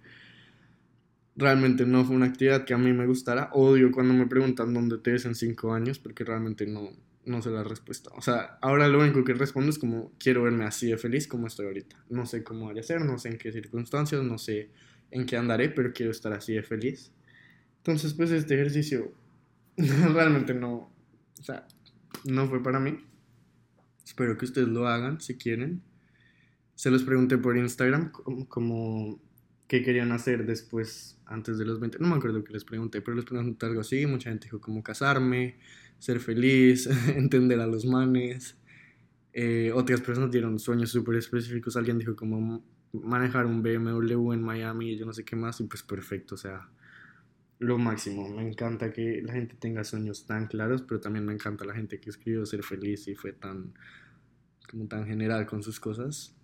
realmente 1.40 1.87
no 1.87 2.05
fue 2.05 2.16
una 2.16 2.26
actividad 2.26 2.64
que 2.64 2.74
a 2.74 2.79
mí 2.79 2.92
me 2.92 3.07
gustara, 3.07 3.50
odio 3.53 3.90
cuando 3.90 4.14
me 4.14 4.26
preguntan 4.26 4.72
dónde 4.72 4.98
te 4.98 5.12
ves 5.12 5.24
en 5.24 5.35
5 5.35 5.74
años, 5.74 5.98
porque 5.98 6.24
realmente 6.24 6.66
no, 6.66 6.90
no 7.24 7.42
sé 7.42 7.50
la 7.50 7.64
respuesta, 7.64 8.11
o 8.14 8.22
sea, 8.22 8.59
ahora 8.61 8.87
lo 8.88 9.00
único 9.00 9.24
que 9.24 9.35
respondo 9.35 9.70
es 9.70 9.79
como 9.79 10.12
quiero 10.18 10.44
verme 10.44 10.64
así 10.64 10.88
de 10.88 10.98
feliz 10.98 11.26
como 11.26 11.46
estoy 11.46 11.66
ahorita, 11.66 11.96
no 12.09 12.26
sé 12.26 12.44
cómo 12.44 12.66
vaya 12.66 12.81
a 12.81 12.85
ser, 12.85 13.05
no 13.05 13.18
sé 13.18 13.31
en 13.31 13.38
qué 13.38 13.50
circunstancias, 13.50 14.22
no 14.22 14.38
sé 14.38 14.70
en 15.11 15.26
qué 15.26 15.37
andaré, 15.37 15.70
pero 15.70 15.92
quiero 15.92 16.12
estar 16.12 16.33
así 16.33 16.55
de 16.55 16.62
feliz. 16.62 17.12
Entonces, 17.79 18.14
pues 18.14 18.31
este 18.31 18.55
ejercicio 18.55 19.12
realmente 19.76 20.55
no, 20.55 20.92
o 21.38 21.42
sea, 21.42 21.66
no 22.24 22.48
fue 22.48 22.62
para 22.62 22.81
mí. 22.81 22.98
Espero 24.05 24.37
que 24.37 24.44
ustedes 24.44 24.68
lo 24.68 24.87
hagan 24.87 25.20
si 25.20 25.37
quieren. 25.37 25.83
Se 26.74 26.90
los 26.90 27.03
pregunté 27.03 27.38
por 27.38 27.57
Instagram 27.57 28.11
como, 28.48 29.20
qué 29.70 29.85
querían 29.85 30.11
hacer 30.11 30.46
después, 30.46 31.16
antes 31.26 31.56
de 31.56 31.64
los 31.64 31.78
20. 31.78 32.00
No 32.00 32.09
me 32.09 32.16
acuerdo 32.16 32.42
que 32.42 32.52
les 32.52 32.64
pregunté, 32.64 33.00
pero 33.02 33.16
les 33.16 33.24
pregunté 33.24 33.66
algo 33.66 33.83
así. 33.83 34.04
Mucha 34.04 34.28
gente 34.28 34.46
dijo 34.46 34.61
como 34.61 34.83
casarme, 34.83 35.61
ser 36.00 36.18
feliz, 36.18 36.88
entender 37.14 37.61
a 37.61 37.68
los 37.68 37.87
manes. 37.87 38.56
Eh, 39.33 39.70
otras 39.72 40.00
personas 40.00 40.33
dieron 40.33 40.59
sueños 40.59 40.90
súper 40.90 41.14
específicos. 41.14 41.76
Alguien 41.76 41.98
dijo 41.98 42.16
como 42.16 42.64
manejar 42.92 43.46
un 43.46 43.62
BMW 43.62 44.33
en 44.33 44.42
Miami 44.42 44.90
y 44.90 44.98
yo 44.98 45.06
no 45.06 45.12
sé 45.12 45.24
qué 45.24 45.37
más. 45.37 45.61
Y 45.61 45.64
pues 45.68 45.85
perfecto, 45.85 46.35
o 46.35 46.38
sea, 46.38 46.68
lo 47.61 47.78
máximo. 47.78 48.28
Me 48.28 48.48
encanta 48.48 48.92
que 48.92 49.22
la 49.22 49.35
gente 49.35 49.54
tenga 49.54 49.85
sueños 49.85 50.26
tan 50.26 50.48
claros, 50.48 50.83
pero 50.83 50.98
también 50.98 51.24
me 51.24 51.33
encanta 51.33 51.64
la 51.64 51.74
gente 51.74 52.00
que 52.00 52.11
escribió 52.11 52.44
ser 52.44 52.64
feliz 52.64 53.06
y 53.06 53.14
fue 53.14 53.35
tan 53.35 53.72
como 54.68 54.88
tan 54.88 55.06
general 55.06 55.46
con 55.46 55.62
sus 55.62 55.78
cosas. 55.78 56.35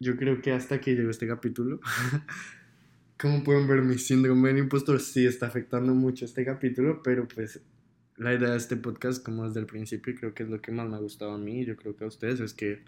Yo 0.00 0.16
creo 0.16 0.40
que 0.40 0.52
hasta 0.52 0.76
aquí 0.76 0.94
llegó 0.94 1.10
este 1.10 1.26
capítulo. 1.26 1.80
Como 3.18 3.42
pueden 3.42 3.66
ver, 3.66 3.82
mi 3.82 3.98
síndrome 3.98 4.48
del 4.48 4.58
impostor 4.58 5.00
sí 5.00 5.26
está 5.26 5.46
afectando 5.46 5.94
mucho 5.94 6.24
este 6.24 6.44
capítulo, 6.44 7.02
pero 7.02 7.26
pues 7.26 7.60
la 8.16 8.32
idea 8.32 8.50
de 8.50 8.56
este 8.56 8.76
podcast, 8.76 9.24
como 9.24 9.46
desde 9.46 9.60
el 9.60 9.66
principio, 9.66 10.14
creo 10.14 10.34
que 10.34 10.44
es 10.44 10.48
lo 10.48 10.60
que 10.60 10.70
más 10.70 10.88
me 10.88 10.96
ha 10.96 11.00
gustado 11.00 11.32
a 11.32 11.38
mí, 11.38 11.64
yo 11.64 11.76
creo 11.76 11.96
que 11.96 12.04
a 12.04 12.06
ustedes, 12.06 12.38
es 12.38 12.54
que 12.54 12.84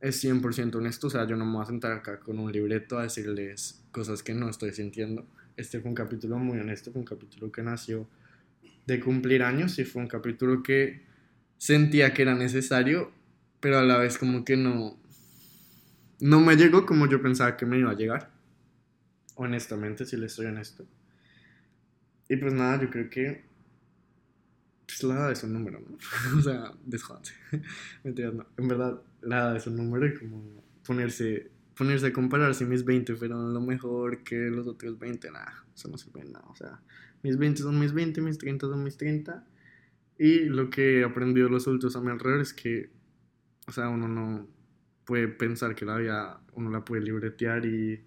es 0.00 0.24
100% 0.24 0.74
honesto, 0.74 1.08
o 1.08 1.10
sea, 1.10 1.26
yo 1.26 1.36
no 1.36 1.44
me 1.44 1.52
voy 1.52 1.62
a 1.62 1.66
sentar 1.66 1.92
acá 1.92 2.18
con 2.18 2.38
un 2.38 2.50
libreto 2.50 2.98
a 2.98 3.02
decirles 3.02 3.82
cosas 3.92 4.22
que 4.22 4.32
no 4.32 4.48
estoy 4.48 4.72
sintiendo 4.72 5.26
este 5.56 5.80
fue 5.80 5.90
un 5.90 5.94
capítulo 5.94 6.38
muy 6.38 6.58
honesto, 6.58 6.92
fue 6.92 7.00
un 7.00 7.06
capítulo 7.06 7.52
que 7.52 7.62
nació 7.62 8.08
de 8.86 9.00
cumplir 9.00 9.42
años 9.42 9.78
y 9.78 9.84
fue 9.84 10.02
un 10.02 10.08
capítulo 10.08 10.62
que 10.62 11.02
sentía 11.58 12.14
que 12.14 12.22
era 12.22 12.34
necesario, 12.34 13.12
pero 13.60 13.78
a 13.78 13.84
la 13.84 13.98
vez 13.98 14.18
como 14.18 14.44
que 14.44 14.56
no, 14.56 14.98
no 16.22 16.38
me 16.40 16.54
llegó 16.54 16.86
como 16.86 17.08
yo 17.08 17.20
pensaba 17.20 17.56
que 17.56 17.66
me 17.66 17.78
iba 17.78 17.90
a 17.90 17.96
llegar. 17.96 18.30
Honestamente, 19.34 20.06
si 20.06 20.16
le 20.16 20.26
estoy 20.26 20.46
honesto. 20.46 20.86
Y 22.28 22.36
pues 22.36 22.54
nada, 22.54 22.80
yo 22.80 22.90
creo 22.90 23.10
que 23.10 23.44
pues 24.86 25.02
la 25.02 25.14
edad 25.14 25.32
es 25.32 25.42
un 25.42 25.52
número, 25.52 25.80
¿no? 25.80 25.98
o 26.38 26.42
sea, 26.42 26.72
desjódanse. 26.84 27.34
Mentiras, 28.04 28.34
no. 28.34 28.46
En 28.56 28.68
verdad, 28.68 29.02
la 29.22 29.38
edad 29.38 29.56
es 29.56 29.66
un 29.66 29.76
número 29.76 30.06
y 30.06 30.14
como 30.14 30.62
ponerse 30.86 31.50
ponerse 31.76 32.06
a 32.06 32.12
comparar 32.12 32.54
si 32.54 32.66
mis 32.66 32.84
20 32.84 33.16
fueron 33.16 33.52
lo 33.52 33.60
mejor 33.60 34.22
que 34.22 34.36
los 34.36 34.68
otros 34.68 34.98
20, 35.00 35.28
nada, 35.32 35.64
eso 35.74 35.88
no 35.88 35.98
sirve 35.98 36.22
nada. 36.24 36.44
O 36.50 36.54
sea, 36.54 36.80
mis 37.24 37.36
20 37.36 37.62
son 37.62 37.80
mis 37.80 37.92
20, 37.92 38.20
mis 38.20 38.38
30 38.38 38.68
son 38.68 38.84
mis 38.84 38.96
30. 38.96 39.44
Y 40.18 40.44
lo 40.44 40.70
que 40.70 41.00
he 41.00 41.04
aprendido 41.04 41.48
los 41.48 41.66
adultos 41.66 41.96
a 41.96 42.00
mi 42.00 42.12
alrededor 42.12 42.42
es 42.42 42.52
que, 42.52 42.90
o 43.66 43.72
sea, 43.72 43.88
uno 43.88 44.06
no 44.06 44.46
puede 45.04 45.28
pensar 45.28 45.74
que 45.74 45.84
la 45.84 45.96
vida 45.96 46.40
uno 46.54 46.70
la 46.70 46.84
puede 46.84 47.02
libretear 47.02 47.66
y 47.66 48.04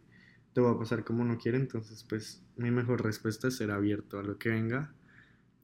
te 0.54 0.62
va 0.62 0.72
a 0.72 0.80
pasar 0.80 1.04
como 1.04 1.22
uno 1.22 1.38
quiere. 1.38 1.58
Entonces, 1.58 2.04
pues 2.08 2.44
mi 2.56 2.72
mejor 2.72 3.04
respuesta 3.04 3.48
es 3.48 3.58
ser 3.58 3.72
abierto 3.72 4.20
a 4.20 4.24
lo 4.24 4.38
que 4.38 4.50
venga 4.50 4.94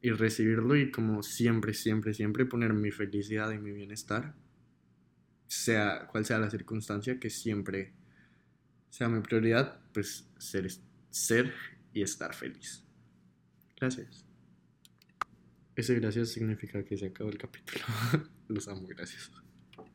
y 0.02 0.12
recibirlo 0.12 0.76
y 0.76 0.92
como 0.92 1.24
siempre, 1.24 1.74
siempre, 1.74 2.14
siempre 2.14 2.46
poner 2.46 2.74
mi 2.74 2.92
felicidad 2.92 3.52
y 3.52 3.60
mi 3.60 3.72
bienestar, 3.72 4.36
sea 5.48 6.08
cual 6.08 6.26
sea 6.26 6.40
la 6.40 6.50
circunstancia, 6.50 7.20
que 7.20 7.30
siempre 7.30 7.94
sea 8.90 9.08
mi 9.10 9.22
prioridad, 9.22 9.80
pues 9.94 10.30
ser, 10.38 10.68
ser 11.10 11.54
y 11.94 12.02
estar 12.02 12.34
feliz. 12.34 12.84
Gracias. 13.80 14.26
Ese 15.76 15.96
gracias 15.96 16.30
significa 16.30 16.84
que 16.84 16.98
se 16.98 17.08
acabó 17.08 17.30
el 17.30 17.38
capítulo. 17.38 17.86
Los 18.48 18.68
amo, 18.68 18.86
gracias. 18.88 19.32